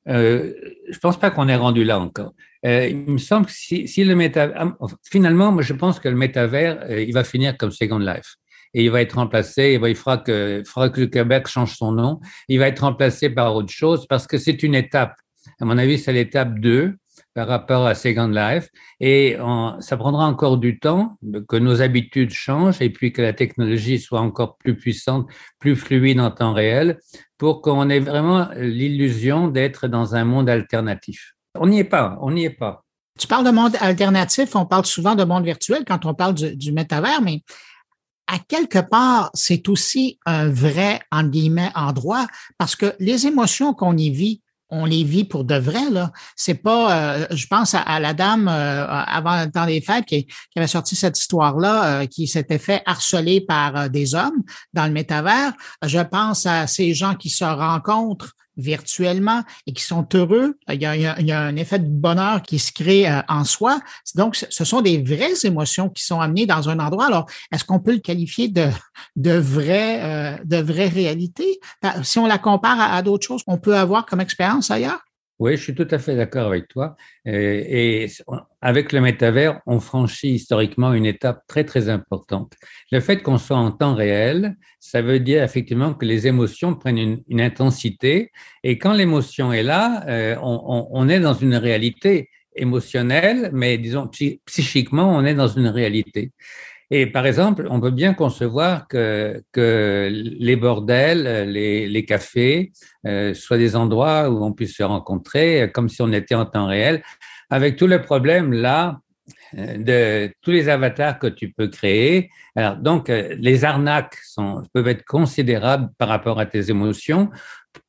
[0.09, 0.55] Euh,
[0.89, 2.33] je pense pas qu'on est rendu là encore.
[2.65, 4.75] Euh, il me semble que si, si le métavers,
[5.05, 8.37] finalement, moi je pense que le métavers, euh, il va finir comme Second Life
[8.75, 12.59] et il va être remplacé, que, il faudra que le Québec change son nom, il
[12.59, 15.15] va être remplacé par autre chose parce que c'est une étape.
[15.61, 16.97] À mon avis, c'est l'étape 2
[17.35, 18.69] par rapport à Second Life
[19.01, 19.37] et
[19.81, 21.17] ça prendra encore du temps
[21.49, 26.21] que nos habitudes changent et puis que la technologie soit encore plus puissante, plus fluide
[26.21, 26.99] en temps réel
[27.37, 31.35] pour qu'on ait vraiment l'illusion d'être dans un monde alternatif.
[31.55, 32.85] On n'y est pas, on n'y est pas.
[33.19, 36.73] Tu parles de monde alternatif, on parle souvent de monde virtuel quand on parle du
[36.73, 37.43] métavers, mais
[38.29, 42.27] à quelque part, c'est aussi un vrai, en guillemets, endroit,
[42.59, 45.91] parce que les émotions qu'on y vit, on les vit pour de vrai.
[45.91, 46.93] Là, c'est pas.
[46.93, 50.67] Euh, je pense à, la dame euh, avant le temps des fêtes qui, qui avait
[50.67, 54.43] sorti cette histoire-là, euh, qui s'était fait harceler par des hommes
[54.75, 55.53] dans le métavers.
[55.87, 60.59] Je pense à ces gens qui se rencontrent virtuellement et qui sont heureux.
[60.69, 63.81] Il y a, un effet de bonheur qui se crée euh, en soi.
[64.15, 67.07] Donc, ce sont des vraies émotions qui sont amenées dans un endroit.
[67.07, 68.69] Alors, est-ce qu'on peut le qualifier de,
[69.17, 71.61] de vraie, euh, de vraie réalité?
[72.03, 75.01] Si on la compare à d'autres choses qu'on peut avoir comme expérience ailleurs?
[75.39, 76.97] Oui, je suis tout à fait d'accord avec toi.
[77.25, 78.09] Et,
[78.61, 82.55] avec le métavers, on franchit historiquement une étape très, très importante.
[82.91, 87.23] Le fait qu'on soit en temps réel, ça veut dire effectivement que les émotions prennent
[87.29, 88.33] une, intensité.
[88.65, 94.11] Et quand l'émotion est là, euh, on, est dans une réalité émotionnelle, mais disons
[94.47, 96.33] psychiquement, on est dans une réalité.
[96.91, 102.73] Et par exemple, on peut bien concevoir que, que les bordels, les, les cafés,
[103.07, 106.67] euh, soient des endroits où on puisse se rencontrer comme si on était en temps
[106.67, 107.03] réel,
[107.51, 109.01] avec tout le problème là
[109.59, 109.77] euh,
[110.29, 112.31] de tous les avatars que tu peux créer.
[112.57, 117.31] Alors, donc, euh, les arnaques sont, peuvent être considérables par rapport à tes émotions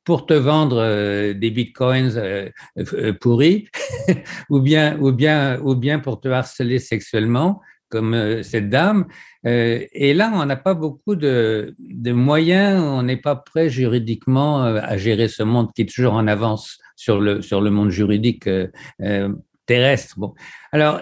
[0.04, 2.50] pour te vendre euh, des bitcoins euh,
[3.20, 3.68] pourris
[4.50, 7.60] ou bien ou bien ou bien pour te harceler sexuellement
[7.90, 9.06] comme euh, cette dame.
[9.46, 11.74] Euh, et là, on n'a pas beaucoup de,
[12.06, 16.26] moyens, on n'est pas prêt juridiquement euh, à gérer ce monde qui est toujours en
[16.26, 18.48] avance sur le, sur le monde juridique
[19.66, 20.18] terrestre.
[20.18, 20.34] Bon.
[20.72, 21.00] Alors,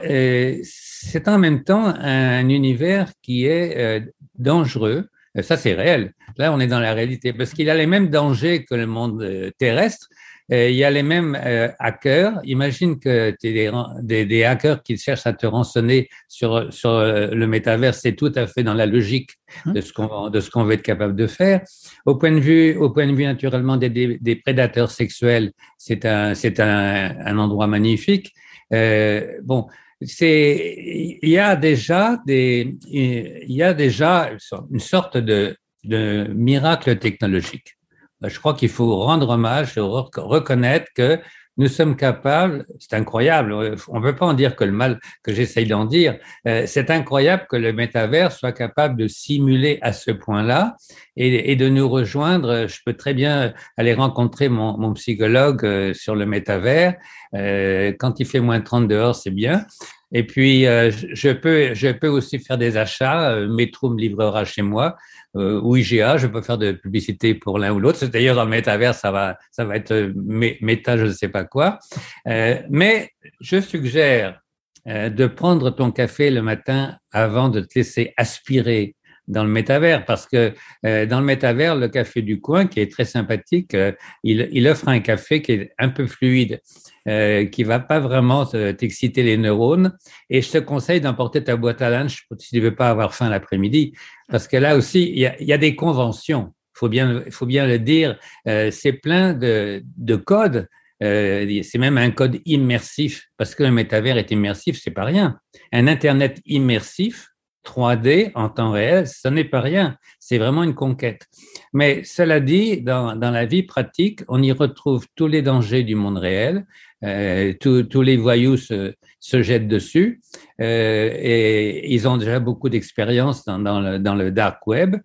[0.62, 4.04] c'est en même temps un univers qui est
[4.38, 5.08] dangereux.
[5.42, 6.12] Ça, c'est réel.
[6.36, 9.52] Là, on est dans la réalité parce qu'il a les mêmes dangers que le monde
[9.58, 10.08] terrestre,
[10.50, 12.40] il y a les mêmes euh, hackers.
[12.44, 13.70] Imagine que tu es
[14.02, 17.94] des, des, hackers qui cherchent à te rançonner sur, sur euh, le métavers.
[17.94, 19.32] C'est tout à fait dans la logique
[19.66, 19.72] hein?
[19.72, 21.60] de ce qu'on de ce qu'on veut être capable de faire.
[22.06, 26.06] Au point de vue, au point de vue naturellement des, des, des prédateurs sexuels, c'est
[26.06, 28.32] un c'est un, un endroit magnifique.
[28.72, 29.66] Euh, bon,
[30.00, 34.30] c'est il y a déjà des il y a déjà
[34.70, 37.77] une sorte de de miracle technologique.
[38.22, 41.18] Je crois qu'il faut rendre hommage reconnaître que
[41.58, 43.52] nous sommes capables, c'est incroyable,
[43.88, 46.16] on ne peut pas en dire que le mal que j'essaye d'en dire,
[46.46, 50.76] euh, c'est incroyable que le métavers soit capable de simuler à ce point-là
[51.16, 52.68] et, de nous rejoindre.
[52.68, 56.94] Je peux très bien aller rencontrer mon, psychologue euh, sur le métavers.
[57.34, 59.66] Euh, quand il fait moins 30 dehors, c'est bien.
[60.12, 63.40] Et puis, je, peux, je peux aussi faire des achats.
[63.46, 64.96] Métro me livrera chez moi
[65.36, 68.04] euh, ou IGA, je peux faire de publicité pour l'un ou l'autre.
[68.06, 71.44] D'ailleurs, dans le métavers, ça va, ça va être euh, méta, je ne sais pas
[71.44, 71.78] quoi.
[72.26, 73.10] Euh, mais
[73.40, 74.40] je suggère
[74.88, 78.94] euh, de prendre ton café le matin avant de te laisser aspirer
[79.28, 80.54] dans le métavers, parce que
[80.86, 83.92] euh, dans le métavers, le café du coin, qui est très sympathique, euh,
[84.24, 86.60] il, offre un café qui est un peu fluide,
[87.08, 89.96] euh, qui va pas vraiment t'exciter les neurones.
[90.30, 93.30] Et je te conseille d'emporter ta boîte à lunch si tu veux pas avoir faim
[93.30, 93.94] l'après-midi,
[94.28, 96.52] parce que là aussi, il y a, y a des conventions.
[96.74, 98.18] Faut bien, faut bien le dire.
[98.46, 100.68] Euh, c'est plein de, de codes.
[101.02, 105.38] Euh, c'est même un code immersif parce que le métavers est immersif, c'est pas rien.
[105.72, 107.28] Un internet immersif,
[107.68, 111.26] 3D en temps réel, ce n'est pas rien, c'est vraiment une conquête.
[111.72, 115.94] Mais cela dit, dans, dans, la vie pratique, on y retrouve tous les dangers du
[115.94, 116.64] monde réel,
[117.04, 120.20] euh, tous, les voyous se, se jettent dessus,
[120.60, 124.96] euh, et ils ont déjà beaucoup d'expérience dans, dans, le, dans, le, dark web.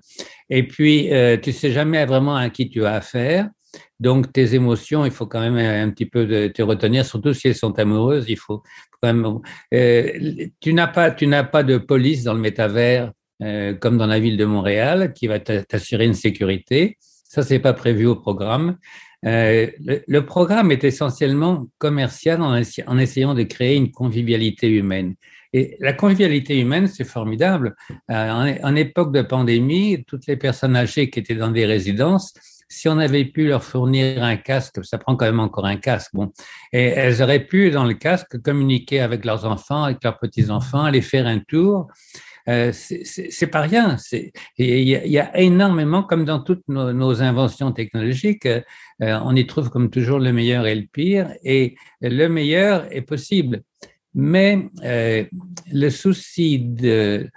[0.49, 3.49] Et puis, euh, tu sais jamais vraiment à qui tu as affaire.
[3.99, 7.55] Donc, tes émotions, il faut quand même un petit peu te retenir, surtout si elles
[7.55, 8.25] sont amoureuses.
[8.27, 8.61] Il faut
[9.01, 9.39] quand même.
[9.73, 13.11] Euh, tu n'as pas, tu n'as pas de police dans le métavers
[13.41, 16.97] euh, comme dans la ville de Montréal qui va t'assurer une sécurité.
[17.23, 18.77] Ça, c'est pas prévu au programme.
[19.25, 22.55] Euh, le, programme est essentiellement commercial en,
[22.97, 25.15] essayant de créer une convivialité humaine.
[25.53, 27.75] Et la convivialité humaine, c'est formidable.
[28.09, 32.33] En, époque de pandémie, toutes les personnes âgées qui étaient dans des résidences
[32.67, 36.11] si on avait pu leur fournir un casque, ça prend quand même encore un casque,
[36.13, 36.31] bon,
[36.71, 40.83] et elles auraient pu dans le casque communiquer avec leurs enfants, avec leurs petits enfants,
[40.83, 41.87] aller faire un tour.
[42.49, 43.95] Euh, c'est pas rien.
[44.57, 48.61] Il y, y, a énormément, comme dans toutes nos, inventions technologiques, euh,
[48.99, 53.63] on y trouve comme toujours le meilleur et le pire, et le meilleur est possible.
[54.13, 55.23] Mais euh,
[55.71, 57.29] le souci de,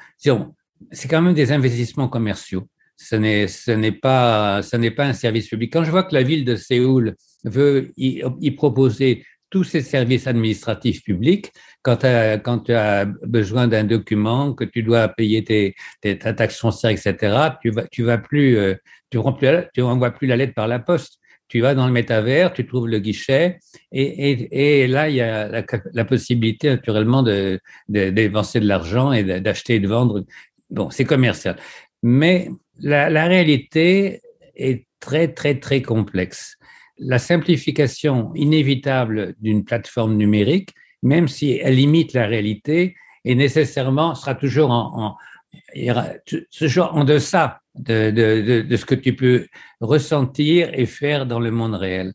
[0.90, 5.12] c'est quand même des investissements commerciaux ce n'est ce n'est pas ce n'est pas un
[5.12, 5.72] service public.
[5.72, 10.26] Quand je vois que la ville de Séoul veut y, y proposer tous ces services
[10.26, 11.98] administratifs publics, quand,
[12.42, 16.90] quand tu as besoin d'un document, que tu dois payer tes, tes, ta taxe foncière,
[16.90, 17.14] etc.,
[17.62, 18.74] tu vas, tu vas plus, euh,
[19.10, 21.18] tu plus, tu envoies plus la lettre par la poste.
[21.48, 23.60] Tu vas dans le métavers, tu trouves le guichet,
[23.92, 29.22] et, et, et là, il y a la, possibilité, naturellement, de, de, de l'argent et
[29.40, 30.24] d'acheter et de vendre.
[30.70, 31.54] Bon, c'est commercial.
[32.02, 34.20] Mais la, réalité
[34.54, 36.56] est très, très, très complexe.
[36.98, 40.70] La simplification inévitable d'une plateforme numérique,
[41.02, 48.84] même si elle imite la réalité, est nécessairement, sera toujours en, en, deçà de, ce
[48.84, 49.46] que tu peux
[49.80, 52.12] ressentir et faire dans le monde réel.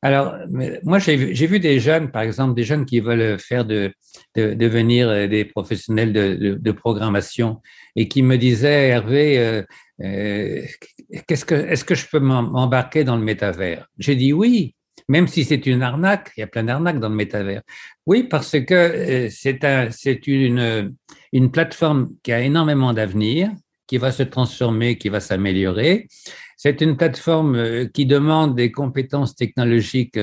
[0.00, 0.34] Alors,
[0.82, 3.90] moi, j'ai vu des jeunes, par exemple, des jeunes qui veulent faire de,
[4.36, 7.62] de devenir des professionnels de, programmation
[7.96, 9.62] et qui me disaient, Hervé, euh,
[9.98, 13.86] que, est-ce que je peux m'embarquer dans le métavers?
[13.98, 14.74] J'ai dit oui,
[15.08, 17.62] même si c'est une arnaque, il y a plein d'arnaques dans le métavers.
[18.06, 19.88] Oui, parce que euh, c'est un,
[20.26, 20.94] une,
[21.32, 23.50] une plateforme qui a énormément d'avenir,
[23.86, 26.08] qui va se transformer, qui va s'améliorer.
[26.56, 30.16] C'est une plateforme euh, qui demande des compétences technologiques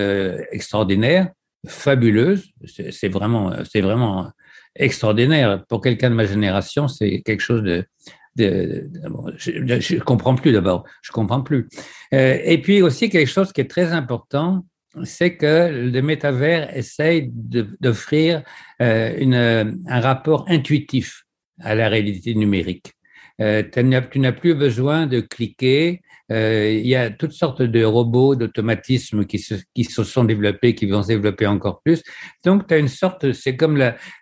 [0.51, 1.29] extraordinaires,
[1.67, 2.51] fabuleuses.
[2.65, 4.31] C'est vraiment, c'est vraiment
[4.75, 5.63] extraordinaire.
[5.67, 7.85] Pour quelqu'un de ma génération, c'est quelque chose de,
[8.37, 11.67] je, je comprends plus d'abord, je comprends plus.
[12.13, 14.65] Euh, et puis aussi quelque chose qui est très important,
[15.03, 18.43] c'est que le métavers essaye d'offrir
[18.81, 21.23] euh, un rapport intuitif
[21.61, 22.91] à la réalité numérique.
[23.39, 26.01] Euh, tu n'as plus besoin de cliquer.
[26.29, 31.09] Il y a toutes sortes de robots, d'automatismes qui se, sont développés, qui vont se
[31.09, 32.03] développer encore plus.
[32.45, 33.77] Donc, tu as une sorte, c'est comme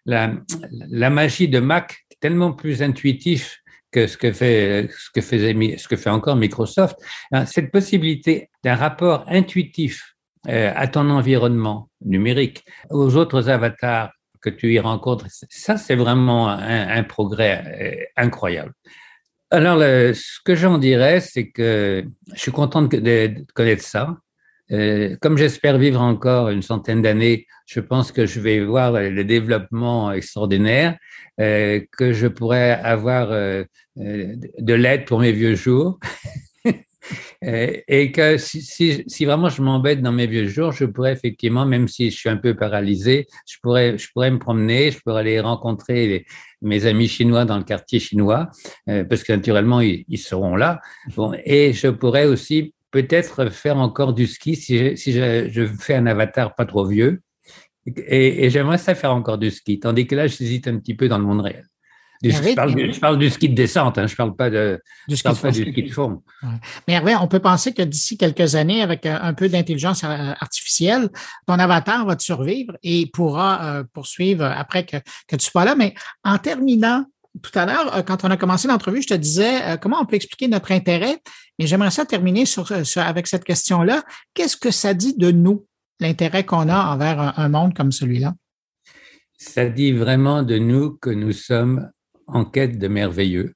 [0.05, 3.58] la magie de Mac, tellement plus intuitif
[3.91, 6.97] que ce que fait, ce que faisait, ce que fait encore Microsoft,
[7.31, 10.15] hein, cette possibilité d'un rapport intuitif
[10.47, 14.11] euh, à ton environnement numérique, aux autres avatars
[14.41, 18.73] que tu y rencontres, ça c'est vraiment un, progrès euh, incroyable.
[19.51, 24.15] Alors, ce que j'en dirais, c'est que je suis content de, connaître ça.
[24.71, 29.23] Euh, comme j'espère vivre encore une centaine d'années, je pense que je vais voir le
[29.23, 30.97] développement extraordinaire,
[31.39, 33.63] euh, que je pourrais avoir euh,
[33.95, 35.99] de l'aide pour mes vieux jours.
[37.41, 41.65] et que si, si, si, vraiment je m'embête dans mes vieux jours, je pourrais effectivement,
[41.65, 45.21] même si je suis un peu paralysé, je pourrais, je pourrais me promener, je pourrais
[45.21, 46.25] aller rencontrer
[46.61, 48.49] mes amis chinois dans le quartier chinois,
[48.85, 50.81] parce que naturellement, ils, ils seront là.
[51.15, 55.65] Bon, et je pourrais aussi peut-être faire encore du ski si, je, si je, je,
[55.65, 57.21] fais un avatar pas trop vieux.
[57.85, 61.07] Et, et j'aimerais ça faire encore du ski, tandis que là, j'hésite un petit peu
[61.07, 61.65] dans le monde réel.
[62.21, 65.15] Du, je, parle, je, parle, du ski de descente, hein, je parle pas de du
[65.15, 66.21] ski, pas du ski de fond.
[66.43, 66.49] Ouais.
[66.85, 71.09] Mais Hervé, on peut penser que d'ici quelques années, avec un peu d'intelligence artificielle,
[71.47, 74.97] ton avatar va te survivre et pourra euh, poursuivre après que,
[75.29, 75.75] que tu sois là.
[75.75, 75.93] Mais
[76.25, 77.05] en terminant,
[77.41, 80.05] tout à l'heure, euh, quand on a commencé l'entrevue, je te disais euh, comment on
[80.05, 81.17] peut expliquer notre intérêt,
[81.57, 84.03] mais j'aimerais ça terminer sur, avec cette question-là.
[84.33, 85.65] Qu'est-ce que ça dit de nous,
[85.99, 88.33] l'intérêt qu'on a envers un, monde comme celui-là?
[89.37, 91.89] Ça dit vraiment de nous que nous sommes
[92.27, 93.53] en quête de merveilleux.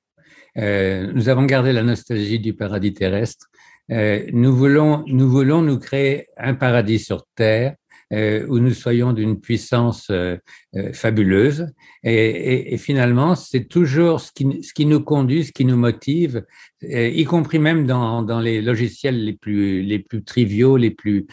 [0.58, 3.48] Euh, nous avons gardé la nostalgie du paradis terrestre.
[3.92, 7.76] Euh, nous voulons nous créer un paradis sur Terre
[8.14, 10.38] euh, où nous soyons d'une puissance euh,
[10.76, 11.74] euh, fabuleuse.
[12.04, 15.78] Et, et, et finalement, c'est toujours ce qui, ce qui nous conduit, ce qui nous
[15.78, 16.46] motive,
[16.82, 21.26] y compris même dans, dans les logiciels les plus, les plus triviaux, les plus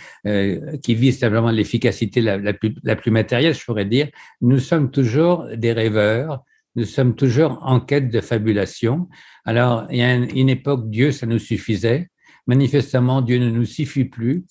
[0.81, 4.09] qui visent simplement l'efficacité la, plus, la plus matérielle, je pourrais dire.
[4.41, 6.45] Nous sommes toujours des rêveurs,
[6.77, 9.09] nous sommes toujours en quête de fabulation.
[9.45, 12.09] Alors, il y a une, époque, Dieu, ça nous suffisait.
[12.47, 14.45] Manifestement, Dieu ne nous suffit plus.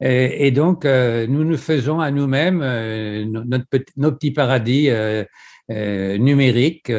[0.00, 3.66] Et, et donc, euh, nous nous faisons à nous-mêmes euh, notre
[3.96, 5.24] nos petits paradis euh,
[5.68, 6.90] numériques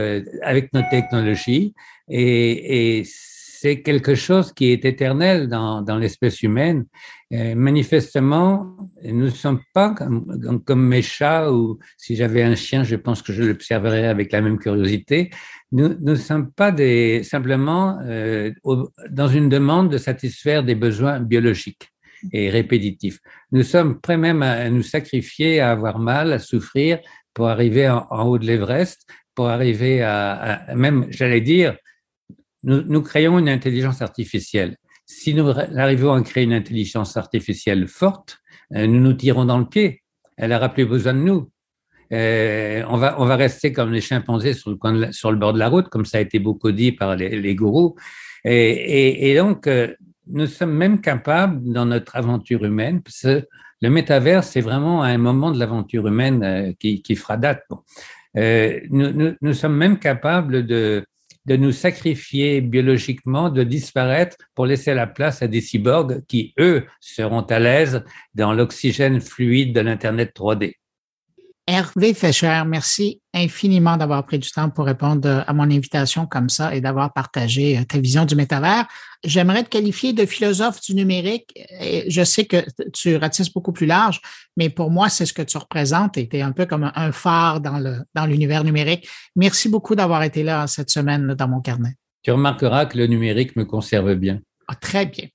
[0.42, 1.74] avec nos technologies.
[2.10, 3.04] Et, et
[3.60, 6.86] c'est quelque chose qui est éternel dans, dans l'espèce humaine.
[7.32, 12.84] Et manifestement, nous ne sommes pas comme, comme, mes chats ou si j'avais un chien,
[12.84, 15.32] je pense que je l'observerais avec la même curiosité.
[15.72, 18.52] Nous ne sommes pas des, simplement euh,
[19.10, 21.90] dans une demande de satisfaire des besoins biologiques
[22.32, 23.20] et répétitifs.
[23.52, 27.00] Nous sommes prêts même à nous sacrifier, à avoir mal, à souffrir
[27.34, 31.78] pour arriver en, haut de l'Everest, pour arriver à, même, j'allais dire,
[32.64, 34.78] nous, créons une intelligence artificielle.
[35.06, 38.40] Si nous arrivons à créer une intelligence artificielle forte,
[38.76, 40.02] euh, nous nous tirons dans le pied.
[40.36, 41.50] Elle n'aura plus besoin de nous.
[42.12, 45.88] Euh, on, va, on va rester comme les chimpanzés sur le, bord de la route,
[45.90, 47.96] comme ça a été beaucoup dit par les, gourous.
[48.44, 49.94] Et donc, euh,
[50.30, 53.48] nous sommes même capables, dans notre aventure humaine, parce que
[53.82, 57.64] le métavers, c'est vraiment un moment de l'aventure humaine euh, qui, qui, fera date.
[58.36, 61.06] Euh, nous, nous, nous, sommes même capables de,
[61.46, 66.86] de nous sacrifier biologiquement, de disparaître pour laisser la place à des cyborgs qui, eux,
[67.00, 68.04] seront à l'aise
[68.34, 70.74] dans l'oxygène fluide de l'Internet 3D.
[71.70, 76.74] Hervé Fischer, merci infiniment d'avoir pris du temps pour répondre à mon invitation comme ça
[76.74, 78.88] et d'avoir partagé euh, ta vision du métavers.
[79.26, 81.54] J'aimerais te qualifier de philosophe du numérique.
[82.08, 82.64] Je sais que
[82.94, 84.22] tu ratisses beaucoup plus large,
[84.56, 87.12] mais pour moi, c'est ce que tu représentes et tu es un peu comme un
[87.12, 89.10] phare dans le dans l'univers numérique.
[89.36, 91.96] Merci beaucoup d'avoir été là cette semaine dans mon carnet.
[92.24, 94.40] Tu remarqueras que le numérique me conserve bien.
[94.70, 95.28] Ah, très bien.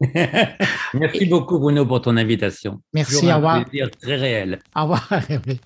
[0.94, 2.80] Merci beaucoup, Bruno, pour ton invitation.
[2.92, 3.64] Merci, au revoir.
[3.64, 4.58] plaisir très réel.
[4.74, 5.60] Au revoir, Hervé.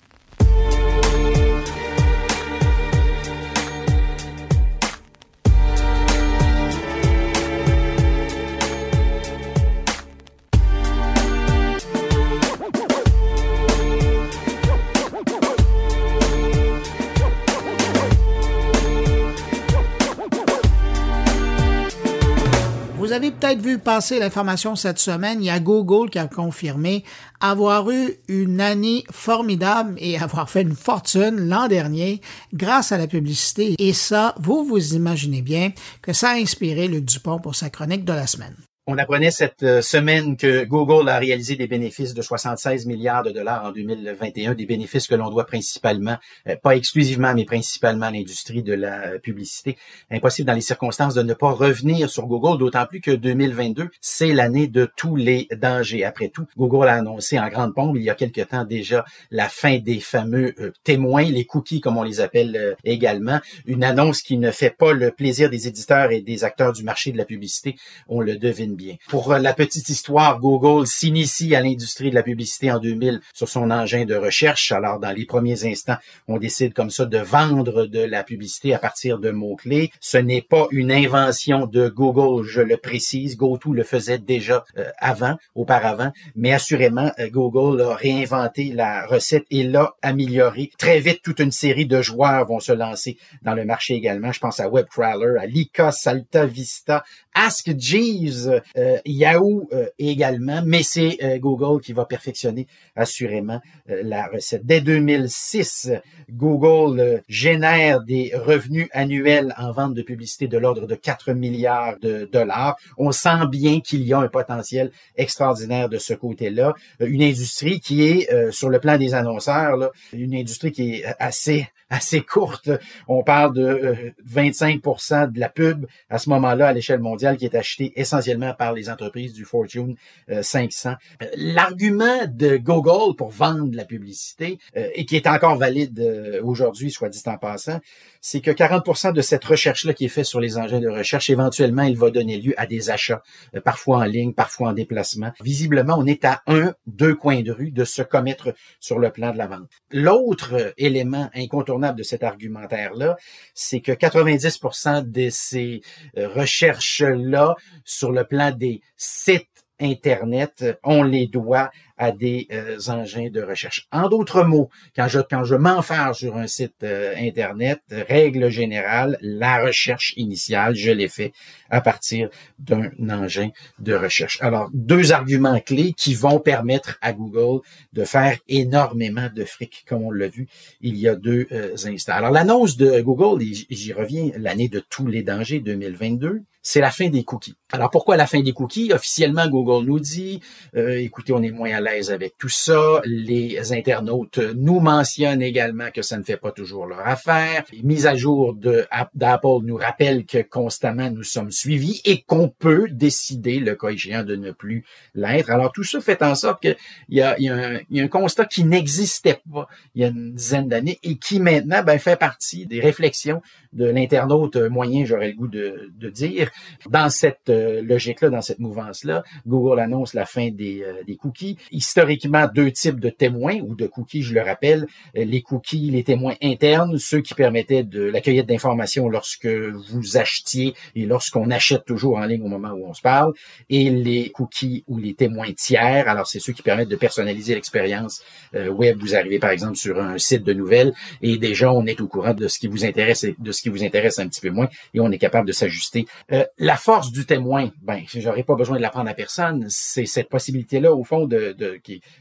[23.30, 27.04] Peut-être vu passer l'information cette semaine, il y a Google qui a confirmé
[27.40, 32.20] avoir eu une année formidable et avoir fait une fortune l'an dernier
[32.52, 33.74] grâce à la publicité.
[33.78, 35.72] Et ça, vous vous imaginez bien
[36.02, 38.56] que ça a inspiré Luc Dupont pour sa chronique de la semaine.
[38.86, 43.30] On apprenait cette euh, semaine que Google a réalisé des bénéfices de 76 milliards de
[43.30, 46.18] dollars en 2021, des bénéfices que l'on doit principalement,
[46.48, 49.78] euh, pas exclusivement, mais principalement à l'industrie de la publicité.
[50.10, 54.34] Impossible dans les circonstances de ne pas revenir sur Google, d'autant plus que 2022, c'est
[54.34, 56.04] l'année de tous les dangers.
[56.04, 59.48] Après tout, Google a annoncé en grande pompe il y a quelque temps déjà la
[59.48, 64.36] fin des fameux euh, témoins, les cookies comme on les appelle également, une annonce qui
[64.36, 67.76] ne fait pas le plaisir des éditeurs et des acteurs du marché de la publicité,
[68.08, 68.73] on le devine
[69.08, 73.70] Pour la petite histoire, Google s'initie à l'industrie de la publicité en 2000 sur son
[73.70, 74.72] engin de recherche.
[74.72, 75.96] Alors, dans les premiers instants,
[76.28, 79.90] on décide comme ça de vendre de la publicité à partir de mots-clés.
[80.00, 83.36] Ce n'est pas une invention de Google, je le précise.
[83.36, 89.46] GoTo le faisait déjà euh, avant, auparavant, mais assurément, euh, Google a réinventé la recette
[89.50, 90.70] et l'a améliorée.
[90.78, 94.32] Très vite, toute une série de joueurs vont se lancer dans le marché également.
[94.32, 97.04] Je pense à WebCrawler, à Lika, Salta Vista,
[97.34, 99.68] Ask Jeeves, euh, Yahoo
[99.98, 102.66] également, mais c'est Google qui va perfectionner
[102.96, 104.64] assurément la recette.
[104.64, 105.90] Dès 2006,
[106.30, 112.28] Google génère des revenus annuels en vente de publicité de l'ordre de 4 milliards de
[112.30, 112.76] dollars.
[112.96, 116.74] On sent bien qu'il y a un potentiel extraordinaire de ce côté-là.
[117.00, 121.04] Euh, une industrie qui est, euh, sur le plan des annonceurs, une industrie qui est
[121.18, 122.70] assez assez courte.
[123.08, 127.44] On parle de 25% euh, de la pub à ce moment-là à l'échelle mondiale qui
[127.44, 129.96] est achetée essentiellement par les entreprises du Fortune
[130.42, 130.94] 500.
[131.36, 137.22] L'argument de Google pour vendre la publicité et qui est encore valide aujourd'hui, soit dit
[137.26, 137.80] en passant,
[138.26, 141.82] c'est que 40% de cette recherche-là qui est faite sur les engins de recherche, éventuellement,
[141.82, 143.22] il va donner lieu à des achats,
[143.54, 145.32] euh, parfois en ligne, parfois en déplacement.
[145.42, 149.32] Visiblement, on est à un, deux coins de rue de se commettre sur le plan
[149.32, 149.68] de la vente.
[149.90, 153.16] L'autre euh, élément incontournable de cet argumentaire-là,
[153.54, 155.82] c'est que 90% de ces
[156.16, 157.54] euh, recherches-là
[157.84, 159.48] sur le plan des sites
[159.80, 163.86] Internet, on les doit à des euh, engins de recherche.
[163.92, 169.16] En d'autres mots, quand je, quand je m'enferme sur un site euh, Internet, règle générale,
[169.20, 171.32] la recherche initiale, je l'ai fait
[171.70, 172.28] à partir
[172.58, 174.38] d'un engin de recherche.
[174.40, 177.60] Alors, deux arguments clés qui vont permettre à Google
[177.92, 180.48] de faire énormément de fric, comme on l'a vu
[180.80, 182.14] il y a deux euh, instants.
[182.14, 187.10] Alors, l'annonce de Google, j'y reviens, l'année de tous les dangers 2022, c'est la fin
[187.10, 187.56] des cookies.
[187.72, 188.90] Alors pourquoi la fin des cookies?
[188.94, 190.40] Officiellement, Google nous dit,
[190.74, 193.00] écoutez, on est moins à l'aise avec tout ça.
[193.04, 197.64] Les internautes nous mentionnent également que ça ne fait pas toujours leur affaire.
[197.72, 202.88] Les mises à jour d'Apple nous rappellent que constamment nous sommes suivis et qu'on peut
[202.90, 205.50] décider, le cas échéant, de ne plus l'être.
[205.50, 206.76] Alors tout ça fait en sorte qu'il
[207.10, 210.34] y a, y, un, y a un constat qui n'existait pas il y a une
[210.34, 215.34] dizaine d'années et qui maintenant ben, fait partie des réflexions de l'internaute moyen, j'aurais le
[215.34, 216.50] goût de, de, dire.
[216.88, 221.58] Dans cette euh, logique-là, dans cette mouvance-là, Google annonce la fin des, euh, des cookies
[221.74, 224.86] historiquement deux types de témoins ou de cookies, je le rappelle.
[225.14, 230.74] Les cookies, les témoins internes, ceux qui permettaient de la cueillette d'informations lorsque vous achetiez
[230.94, 233.32] et lorsqu'on achète toujours en ligne au moment où on se parle.
[233.68, 238.22] Et les cookies ou les témoins tiers, alors c'est ceux qui permettent de personnaliser l'expérience
[238.54, 238.98] euh, web.
[239.00, 242.34] Vous arrivez par exemple sur un site de nouvelles et déjà on est au courant
[242.34, 245.00] de ce qui vous intéresse de ce qui vous intéresse un petit peu moins et
[245.00, 246.06] on est capable de s'ajuster.
[246.32, 250.28] Euh, la force du témoin, ben j'aurais pas besoin de l'apprendre à personne, c'est cette
[250.28, 251.54] possibilité-là au fond de,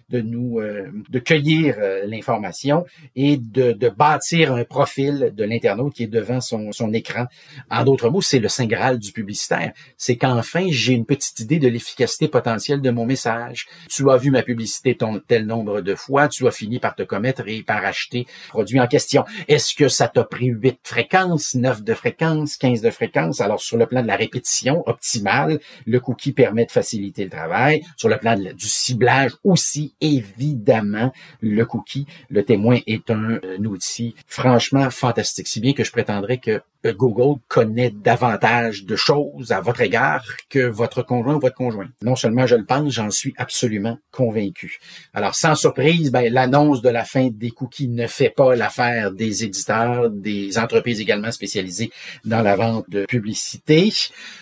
[0.10, 2.86] de nous euh, de cueillir euh, l'information
[3.16, 7.26] et de, de, bâtir un profil de l'internaute qui est devant son, son écran.
[7.70, 9.74] En d'autres mots, c'est le saint graal du publicitaire.
[9.98, 13.68] C'est qu'enfin, j'ai une petite idée de l'efficacité potentielle de mon message.
[13.90, 17.04] Tu as vu ma publicité ton, tel nombre de fois, tu as fini par te
[17.04, 19.26] commettre et par acheter le produit en question.
[19.48, 23.42] Est-ce que ça t'a pris 8 fréquences, 9 de fréquences, 15 de fréquences?
[23.42, 27.84] Alors, sur le plan de la répétition optimale, le cookie permet de faciliter le travail.
[27.98, 31.12] Sur le plan du ciblage aussi, évidemment,
[31.42, 35.48] le cookie, le témoin est un, outil franchement fantastique.
[35.48, 40.26] Si bien que je prétendrais que euh, Google connaît davantage de choses à votre égard
[40.50, 41.88] que votre conjoint ou votre conjoint.
[42.02, 44.80] Non seulement je le pense, j'en suis absolument convaincu.
[45.14, 49.44] Alors, sans surprise, ben, l'annonce de la fin des cookies ne fait pas l'affaire des
[49.46, 51.92] éditeurs, des entreprises également spécialisées
[52.26, 53.92] dans la vente de publicité.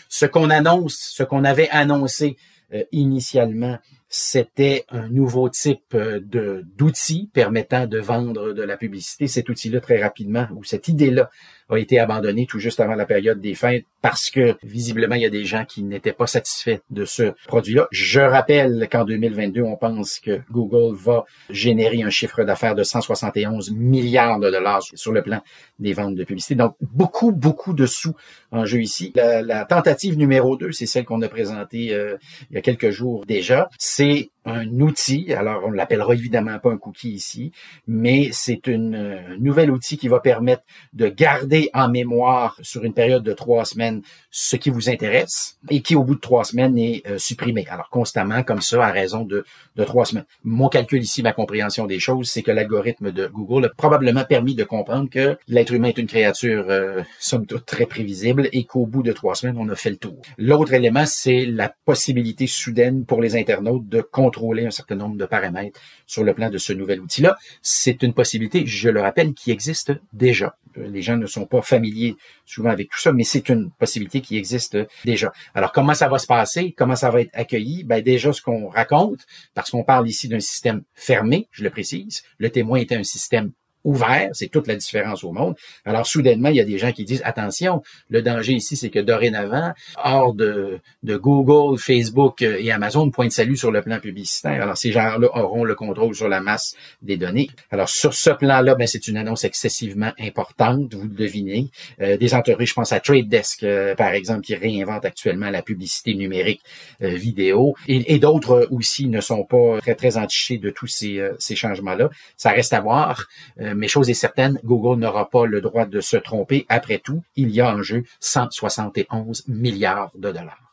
[0.09, 2.37] Ce qu'on annonce, ce qu'on avait annoncé
[2.73, 3.77] euh, initialement,
[4.14, 9.28] c'était un nouveau type euh, de d'outil permettant de vendre de la publicité.
[9.28, 11.32] Cet outil-là, très rapidement, ou cette idée-là,
[11.76, 15.26] a été abandonné tout juste avant la période des fêtes parce que visiblement il y
[15.26, 17.88] a des gens qui n'étaient pas satisfaits de ce produit-là.
[17.91, 23.72] Je rappelle qu'en 2022, on pense que Google va générer un chiffre d'affaires de 171
[23.72, 25.41] milliards de dollars sur le plan
[25.80, 26.55] des ventes de publicité.
[26.55, 28.15] Donc beaucoup, beaucoup de sous
[28.51, 29.13] en jeu ici.
[29.15, 32.17] La, tentative numéro 2, c'est celle qu'on a présentée euh,
[32.49, 33.69] il y a quelques jours déjà.
[33.78, 35.33] C'est un outil.
[35.33, 37.51] Alors, on ne l'appellera évidemment pas un cookie ici,
[37.87, 40.63] mais c'est un euh, nouvel outil qui va permettre
[40.93, 44.01] de garder en mémoire sur une période de trois semaines
[44.31, 47.65] ce qui vous intéresse et qui, au bout de trois semaines, est euh, supprimé.
[47.69, 49.45] Alors, constamment, comme ça, à raison de,
[49.85, 50.26] trois semaines.
[50.43, 54.55] Mon calcul ici, ma compréhension des choses, c'est que l'algorithme de Google a probablement permis
[54.55, 58.85] de comprendre que l'être humain est une créature, euh, somme toute, très prévisible et qu'au
[58.85, 60.22] bout de trois semaines, on a fait le tour.
[60.38, 64.01] L'autre élément, c'est la possibilité soudaine pour les internautes de
[64.32, 67.36] contrôler un certain nombre de paramètres sur le plan de ce nouvel outil-là.
[67.62, 70.56] C'est une possibilité, je le rappelle, qui existe déjà.
[70.78, 74.38] Les gens ne sont pas familiers souvent avec tout ça, mais c'est une possibilité qui
[74.38, 75.34] existe déjà.
[75.53, 76.74] Alors, comment ça va se passer?
[76.78, 77.84] Comment ça va être accueilli?
[77.84, 82.24] Ben, déjà, ce qu'on raconte, parce qu'on parle ici d'un système fermé, je le précise.
[82.38, 83.52] Le témoin était un système
[83.84, 85.56] ouvert, c'est toute la différence au monde.
[85.86, 88.99] Alors soudainement, il y a des gens qui disent attention, le danger ici, c'est que
[88.99, 94.62] dorénavant, hors de, de Google, Facebook et Amazon, point de salut sur le plan publicitaire.
[94.62, 97.49] Alors ces gens-là auront le contrôle sur la masse des données.
[97.72, 101.70] Alors sur ce plan-là, ben, c'est une annonce excessivement importante, vous le devinez.
[102.02, 105.62] Euh, des entreprises, je pense à Trade Desk, euh, par exemple, qui réinvente actuellement la
[105.62, 106.62] publicité numérique
[107.02, 111.22] euh, vidéo, et, et d'autres aussi ne sont pas très très entichés de tous ces,
[111.40, 112.10] ces changements-là.
[112.38, 113.28] Ça reste à voir.
[113.60, 116.65] Euh, mais chose est certaine, Google n'aura pas le droit de se tromper.
[116.69, 120.70] Après tout, il y a en jeu 171 milliards de dollars.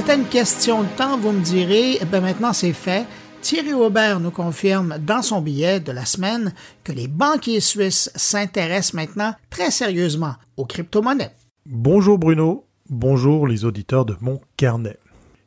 [0.00, 1.98] C'était une question de temps, vous me direz.
[2.00, 3.04] Eh ben maintenant, c'est fait.
[3.42, 6.54] Thierry Aubert nous confirme dans son billet de la semaine
[6.84, 11.32] que les banquiers suisses s'intéressent maintenant très sérieusement aux crypto-monnaies.
[11.66, 14.96] Bonjour Bruno, bonjour les auditeurs de mon carnet.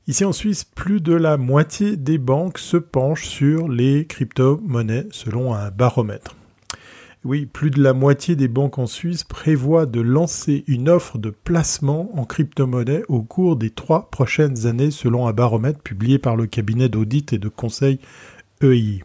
[0.05, 5.55] Ici en Suisse, plus de la moitié des banques se penchent sur les crypto-monnaies selon
[5.55, 6.35] un baromètre.
[7.25, 11.29] Oui, plus de la moitié des banques en Suisse prévoient de lancer une offre de
[11.29, 16.47] placement en crypto-monnaie au cours des trois prochaines années selon un baromètre publié par le
[16.47, 17.99] cabinet d'audit et de conseil
[18.61, 19.03] EI.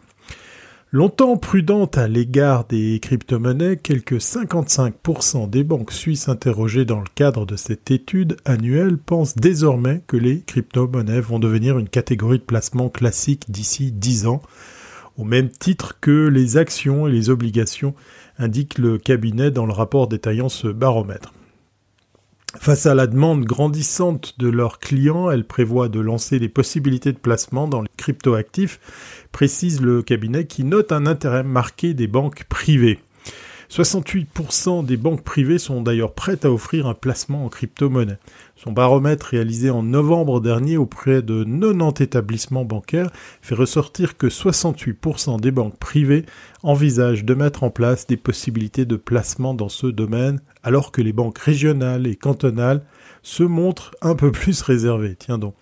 [0.91, 7.45] Longtemps prudente à l'égard des crypto-monnaies, quelques 55% des banques suisses interrogées dans le cadre
[7.45, 12.89] de cette étude annuelle pensent désormais que les crypto-monnaies vont devenir une catégorie de placement
[12.89, 14.41] classique d'ici 10 ans,
[15.19, 17.93] au même titre que les actions et les obligations,
[18.37, 21.33] indique le cabinet dans le rapport détaillant ce baromètre.
[22.57, 27.17] Face à la demande grandissante de leurs clients, elles prévoient de lancer des possibilités de
[27.17, 28.79] placement dans les cryptoactifs,
[29.31, 32.99] précise le cabinet qui note un intérêt marqué des banques privées.
[33.69, 38.17] 68% des banques privées sont d'ailleurs prêtes à offrir un placement en crypto-monnaie.
[38.61, 43.09] Son baromètre réalisé en novembre dernier auprès de 90 établissements bancaires
[43.41, 46.25] fait ressortir que 68% des banques privées
[46.61, 51.13] envisagent de mettre en place des possibilités de placement dans ce domaine, alors que les
[51.13, 52.83] banques régionales et cantonales
[53.23, 55.15] se montrent un peu plus réservées.
[55.17, 55.55] Tiens donc.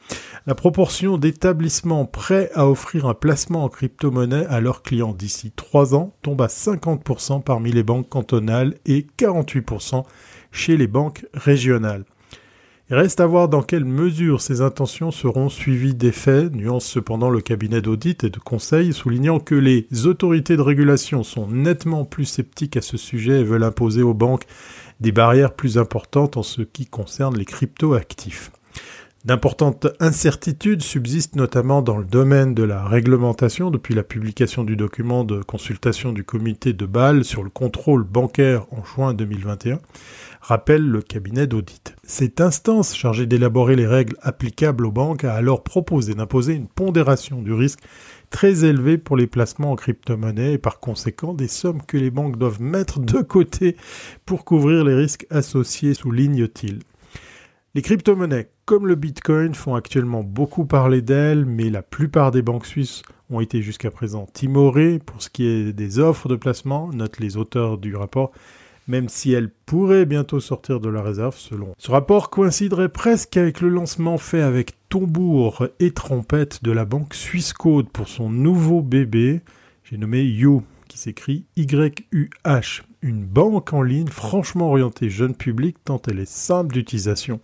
[0.47, 5.93] La proportion d'établissements prêts à offrir un placement en crypto-monnaie à leurs clients d'ici 3
[5.93, 10.03] ans tombe à 50% parmi les banques cantonales et 48%
[10.51, 12.03] chez les banques régionales.
[12.89, 17.41] Il reste à voir dans quelle mesure ces intentions seront suivies d'effets, nuance cependant le
[17.41, 22.77] cabinet d'audit et de conseil, soulignant que les autorités de régulation sont nettement plus sceptiques
[22.77, 24.45] à ce sujet et veulent imposer aux banques
[25.01, 28.51] des barrières plus importantes en ce qui concerne les crypto-actifs.
[29.25, 35.23] D'importantes incertitudes subsistent notamment dans le domaine de la réglementation depuis la publication du document
[35.23, 39.79] de consultation du comité de Bâle sur le contrôle bancaire en juin 2021
[40.47, 41.95] rappelle le cabinet d'audit.
[42.03, 47.41] Cette instance chargée d'élaborer les règles applicables aux banques a alors proposé d'imposer une pondération
[47.41, 47.79] du risque
[48.29, 52.37] très élevée pour les placements en crypto-monnaie et par conséquent des sommes que les banques
[52.37, 53.75] doivent mettre de côté
[54.25, 56.79] pour couvrir les risques associés, souligne-t-il.
[57.77, 62.65] Les crypto-monnaies comme le Bitcoin font actuellement beaucoup parler d'elles, mais la plupart des banques
[62.65, 67.19] suisses ont été jusqu'à présent timorées pour ce qui est des offres de placement, notent
[67.19, 68.31] les auteurs du rapport,
[68.87, 71.75] même si elle pourrait bientôt sortir de la réserve selon.
[71.77, 77.13] Ce rapport coïnciderait presque avec le lancement fait avec tambour et trompette de la banque
[77.13, 79.41] Swissquote pour son nouveau bébé,
[79.83, 86.01] j'ai nommé You, qui s'écrit Y-U-H, une banque en ligne franchement orientée jeune public tant
[86.09, 87.39] elle est simple d'utilisation.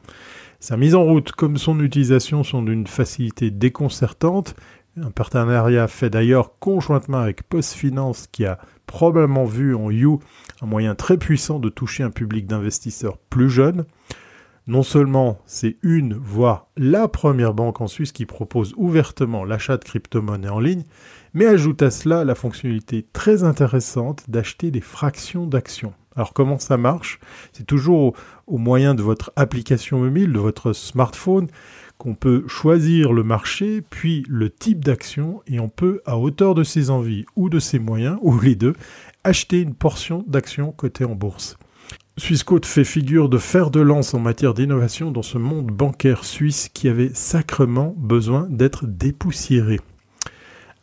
[0.60, 4.56] Sa mise en route comme son utilisation sont d'une facilité déconcertante.
[4.96, 10.20] Un partenariat fait d'ailleurs conjointement avec PostFinance qui a probablement vu en You
[10.62, 13.86] un moyen très puissant de toucher un public d'investisseurs plus jeunes.
[14.66, 19.84] Non seulement c'est une, voire la première banque en Suisse qui propose ouvertement l'achat de
[19.84, 20.86] crypto-monnaies en ligne,
[21.34, 25.94] mais ajoute à cela la fonctionnalité très intéressante d'acheter des fractions d'actions.
[26.16, 27.20] Alors comment ça marche?
[27.52, 28.14] C'est toujours
[28.48, 31.48] au, moyen de votre application mobile, de votre smartphone,
[31.98, 36.64] qu'on peut choisir le marché, puis le type d'action, et on peut, à hauteur de
[36.64, 38.74] ses envies ou de ses moyens, ou les deux,
[39.24, 41.58] acheter une portion d'actions cotées en bourse.
[42.18, 46.70] Swissquote fait figure de fer de lance en matière d'innovation dans ce monde bancaire suisse
[46.72, 49.80] qui avait sacrement besoin d'être dépoussiéré.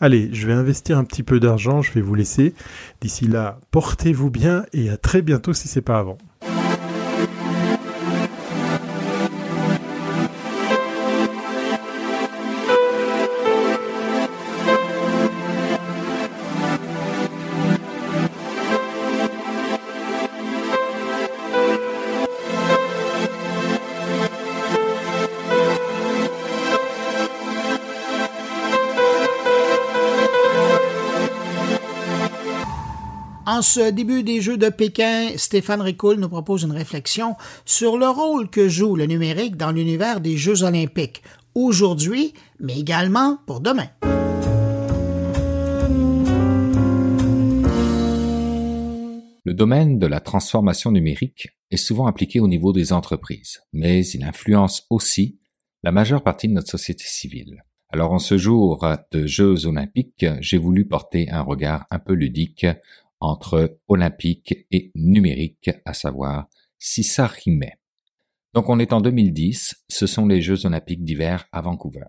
[0.03, 2.55] Allez, je vais investir un petit peu d'argent, je vais vous laisser.
[3.03, 6.17] D'ici là, portez-vous bien et à très bientôt si c'est pas avant.
[33.61, 38.09] En ce début des Jeux de Pékin, Stéphane Ricoul nous propose une réflexion sur le
[38.09, 41.23] rôle que joue le numérique dans l'univers des Jeux olympiques,
[41.55, 43.89] aujourd'hui, mais également pour demain.
[49.45, 54.25] Le domaine de la transformation numérique est souvent appliqué au niveau des entreprises, mais il
[54.25, 55.39] influence aussi
[55.83, 57.63] la majeure partie de notre société civile.
[57.93, 62.65] Alors en ce jour de Jeux olympiques, j'ai voulu porter un regard un peu ludique
[63.21, 66.49] entre olympique et numérique, à savoir
[66.79, 67.79] si ça rimait.
[68.55, 72.07] Donc on est en 2010, ce sont les Jeux olympiques d'hiver à Vancouver.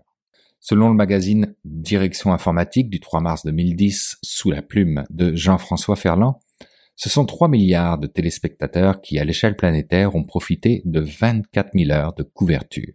[0.58, 6.40] Selon le magazine Direction informatique du 3 mars 2010, sous la plume de Jean-François Ferland,
[6.96, 11.90] ce sont 3 milliards de téléspectateurs qui, à l'échelle planétaire, ont profité de 24 000
[11.90, 12.92] heures de couverture,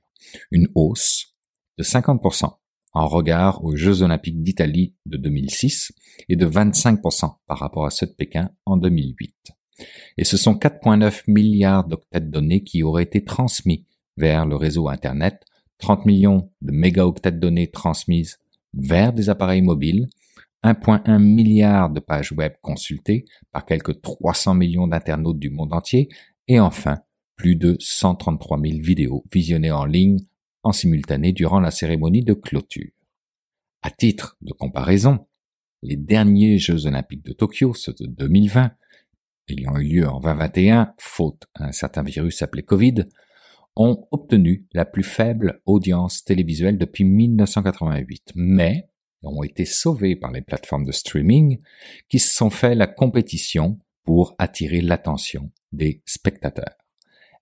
[0.51, 1.35] une hausse
[1.77, 2.53] de 50%
[2.97, 5.91] en regard aux Jeux olympiques d'Italie de 2006
[6.29, 9.35] et de 25% par rapport à ceux de Pékin en 2008.
[10.17, 13.85] Et ce sont 4,9 milliards d'octets de données qui auraient été transmis
[14.17, 15.45] vers le réseau Internet,
[15.77, 18.39] 30 millions de mégaoctets de données transmises
[18.73, 20.07] vers des appareils mobiles,
[20.63, 26.09] 1,1 milliard de pages web consultées par quelques 300 millions d'internautes du monde entier,
[26.47, 26.97] et enfin
[27.35, 30.17] plus de 133 000 vidéos visionnées en ligne
[30.63, 32.91] en simultané durant la cérémonie de clôture.
[33.81, 35.27] À titre de comparaison,
[35.81, 38.71] les derniers Jeux olympiques de Tokyo, ceux de 2020,
[39.49, 43.05] ayant eu lieu en 2021, faute à un certain virus appelé Covid,
[43.75, 48.89] ont obtenu la plus faible audience télévisuelle depuis 1988, mais
[49.23, 51.59] ont été sauvés par les plateformes de streaming
[52.09, 56.77] qui se sont fait la compétition pour attirer l'attention des spectateurs.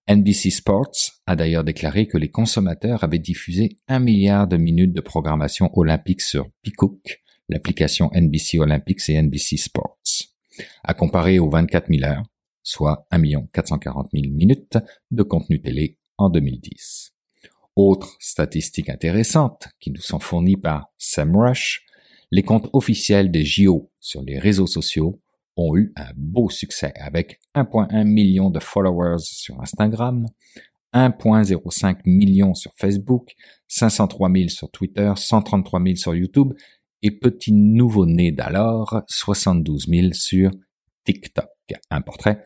[0.07, 5.01] NBC Sports a d'ailleurs déclaré que les consommateurs avaient diffusé un milliard de minutes de
[5.01, 9.97] programmation olympique sur Peacock, l'application NBC Olympics et NBC Sports,
[10.83, 12.23] à comparer aux 24 000 heures,
[12.61, 14.77] soit 1 440 000 minutes
[15.09, 17.13] de contenu télé en 2010.
[17.75, 21.83] Autre statistique intéressante qui nous sont fournies par SEMrush,
[22.29, 25.19] les comptes officiels des JO sur les réseaux sociaux
[25.57, 30.25] ont eu un beau succès avec 1.1 million de followers sur Instagram,
[30.93, 33.35] 1.05 million sur Facebook,
[33.67, 36.53] 503 000 sur Twitter, 133 000 sur YouTube
[37.01, 40.51] et petit nouveau-né d'alors, 72 000 sur
[41.03, 41.49] TikTok.
[41.89, 42.43] Un portrait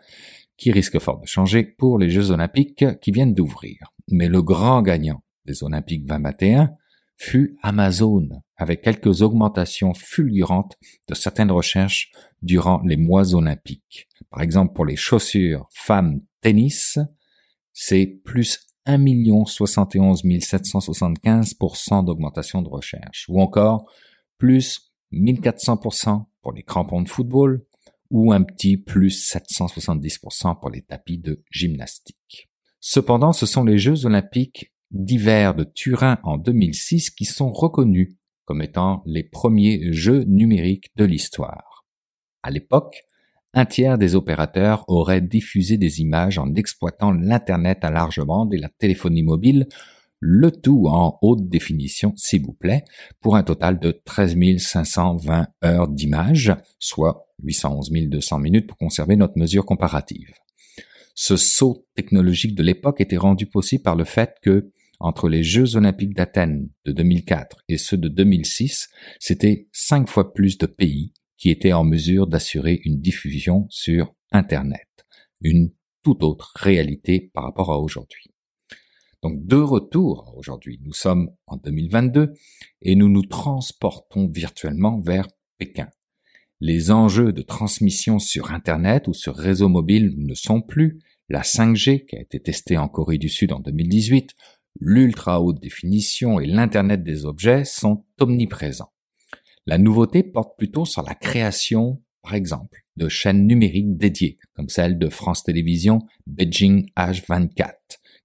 [0.58, 3.78] qui risque fort de changer pour les Jeux olympiques qui viennent d'ouvrir.
[4.12, 6.72] Mais le grand gagnant des Olympiques 2021
[7.20, 10.76] fut Amazon, avec quelques augmentations fulgurantes
[11.10, 14.08] de certaines recherches durant les mois olympiques.
[14.32, 16.98] Par exemple, pour les chaussures femmes tennis,
[17.74, 23.92] c'est plus 1 71 775% d'augmentation de recherche, ou encore
[24.38, 27.66] plus 1400% pour les crampons de football,
[28.10, 32.50] ou un petit plus 770% pour les tapis de gymnastique.
[32.80, 38.62] Cependant, ce sont les Jeux olympiques d'hiver de Turin en 2006 qui sont reconnus comme
[38.62, 41.86] étant les premiers jeux numériques de l'histoire.
[42.42, 43.04] À l'époque,
[43.54, 48.58] un tiers des opérateurs auraient diffusé des images en exploitant l'Internet à large bande et
[48.58, 49.68] la téléphonie mobile,
[50.20, 52.84] le tout en haute définition, s'il vous plaît,
[53.22, 59.38] pour un total de 13 520 heures d'images, soit 811 200 minutes pour conserver notre
[59.38, 60.34] mesure comparative.
[61.16, 65.76] Ce saut technologique de l'époque était rendu possible par le fait que entre les Jeux
[65.76, 68.90] olympiques d'Athènes de 2004 et ceux de 2006,
[69.20, 74.88] c'était cinq fois plus de pays qui était en mesure d'assurer une diffusion sur Internet.
[75.42, 75.72] Une
[76.04, 78.32] toute autre réalité par rapport à aujourd'hui.
[79.22, 82.34] Donc de retour aujourd'hui, nous sommes en 2022
[82.82, 85.28] et nous nous transportons virtuellement vers
[85.58, 85.90] Pékin.
[86.62, 91.00] Les enjeux de transmission sur Internet ou sur réseau mobile ne sont plus.
[91.30, 94.36] La 5G, qui a été testée en Corée du Sud en 2018,
[94.80, 98.92] l'ultra haute définition et l'Internet des objets sont omniprésents.
[99.66, 104.98] La nouveauté porte plutôt sur la création, par exemple, de chaînes numériques dédiées, comme celle
[104.98, 107.74] de France Télévisions Beijing H24,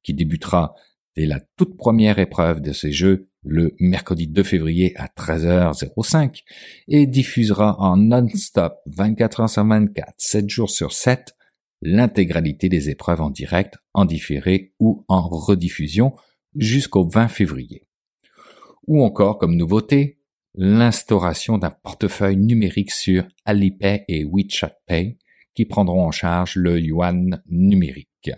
[0.03, 0.75] qui débutera
[1.17, 6.43] dès la toute première épreuve de ces jeux le mercredi 2 février à 13h05
[6.89, 11.35] et diffusera en non-stop 24 h sur 24, 7 jours sur 7
[11.83, 16.15] l'intégralité des épreuves en direct, en différé ou en rediffusion
[16.57, 17.87] jusqu'au 20 février.
[18.87, 20.19] Ou encore comme nouveauté,
[20.55, 25.19] l'instauration d'un portefeuille numérique sur Alipay et WeChat Pay
[25.55, 28.31] qui prendront en charge le yuan numérique.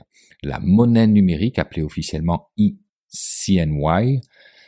[0.42, 4.20] La monnaie numérique, appelée officiellement eCNY,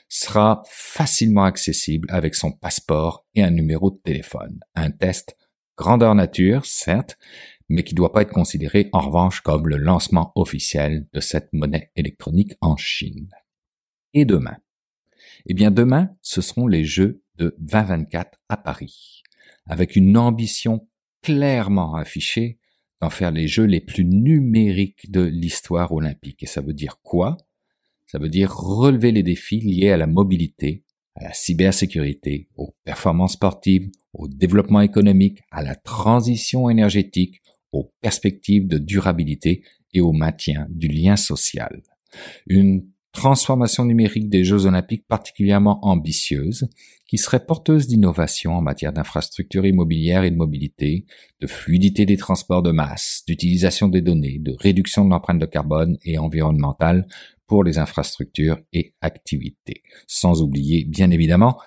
[0.08, 4.60] sera facilement accessible avec son passeport et un numéro de téléphone.
[4.74, 5.36] Un test
[5.76, 7.18] grandeur nature, certes,
[7.68, 11.52] mais qui ne doit pas être considéré en revanche comme le lancement officiel de cette
[11.52, 13.28] monnaie électronique en Chine.
[14.14, 14.56] Et demain?
[15.46, 19.22] Eh bien demain, ce seront les Jeux de 2024 à Paris,
[19.66, 20.88] avec une ambition
[21.22, 22.58] clairement affichée
[23.00, 26.42] d'en faire les Jeux les plus numériques de l'histoire olympique.
[26.42, 27.36] Et ça veut dire quoi?
[28.06, 30.84] Ça veut dire relever les défis liés à la mobilité,
[31.14, 37.42] à la cybersécurité, aux performances sportives, au développement économique, à la transition énergétique,
[37.72, 39.62] aux perspectives de durabilité
[39.94, 41.82] et au maintien du lien social.
[42.46, 46.68] Une transformation numérique des Jeux olympiques particulièrement ambitieuse,
[47.06, 51.06] qui serait porteuse d'innovation en matière d'infrastructures immobilières et de mobilité,
[51.40, 55.96] de fluidité des transports de masse, d'utilisation des données, de réduction de l'empreinte de carbone
[56.04, 57.06] et environnementale
[57.46, 59.82] pour les infrastructures et activités.
[60.06, 61.58] Sans oublier, bien évidemment,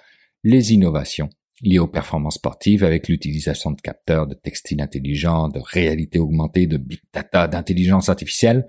[0.43, 1.29] les innovations
[1.61, 6.77] liées aux performances sportives avec l'utilisation de capteurs de textiles intelligents, de réalité augmentée, de
[6.77, 8.67] big data, d'intelligence artificielle,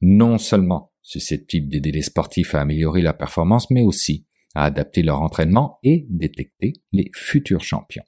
[0.00, 5.20] non seulement susceptibles d'aider les sportifs à améliorer leur performance, mais aussi à adapter leur
[5.22, 8.04] entraînement et détecter les futurs champions.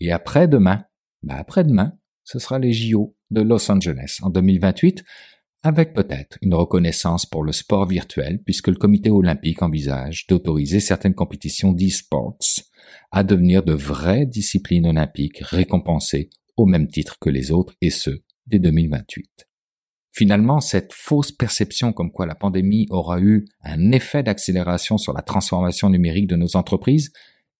[0.00, 0.84] Et après-demain,
[1.22, 5.04] bah après-demain, ce sera les JO de Los Angeles en 2028,
[5.62, 11.14] avec peut-être une reconnaissance pour le sport virtuel, puisque le comité olympique envisage d'autoriser certaines
[11.14, 12.36] compétitions d'e-sports
[13.10, 18.22] à devenir de vraies disciplines olympiques récompensées au même titre que les autres, et ce,
[18.46, 19.48] dès 2028.
[20.12, 25.22] Finalement, cette fausse perception comme quoi la pandémie aura eu un effet d'accélération sur la
[25.22, 27.12] transformation numérique de nos entreprises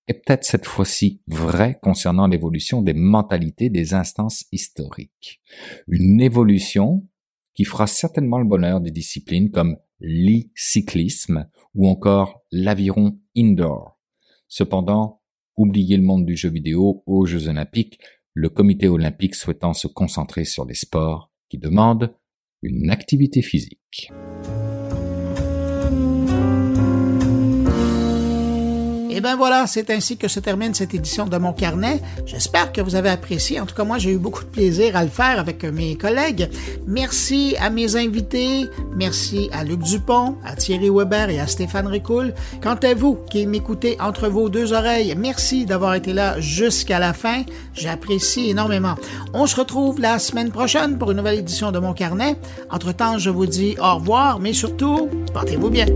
[0.07, 5.41] est peut-être cette fois-ci vraie concernant l'évolution des mentalités des instances historiques.
[5.89, 7.05] Une évolution
[7.55, 13.94] qui fera certainement le bonheur des disciplines comme l'e-cyclisme ou encore l'aviron indoor.
[14.57, 15.21] Cependant,
[15.57, 17.99] oubliez le monde du jeu vidéo aux Jeux olympiques,
[18.35, 22.15] le comité olympique souhaitant se concentrer sur les sports qui demandent
[22.63, 24.13] une activité physique.
[29.17, 32.03] Et ben voilà, c'est ainsi que se termine cette édition de mon carnet.
[32.27, 33.61] J'espère que vous avez apprécié.
[33.61, 36.51] En tout cas, moi, j'ai eu beaucoup de plaisir à le faire avec mes collègues.
[36.89, 38.69] Merci à mes invités.
[38.97, 42.35] Merci à Luc Dupont, à Thierry Weber et à Stéphane Ricoul.
[42.61, 47.13] Quant à vous qui m'écoutez entre vos deux oreilles, merci d'avoir été là jusqu'à la
[47.13, 47.45] fin.
[47.73, 48.97] J'apprécie énormément.
[49.33, 52.35] On se retrouve la semaine prochaine pour une nouvelle édition de mon carnet.
[52.69, 55.87] Entre-temps, je vous dis au revoir, mais surtout, portez-vous bien.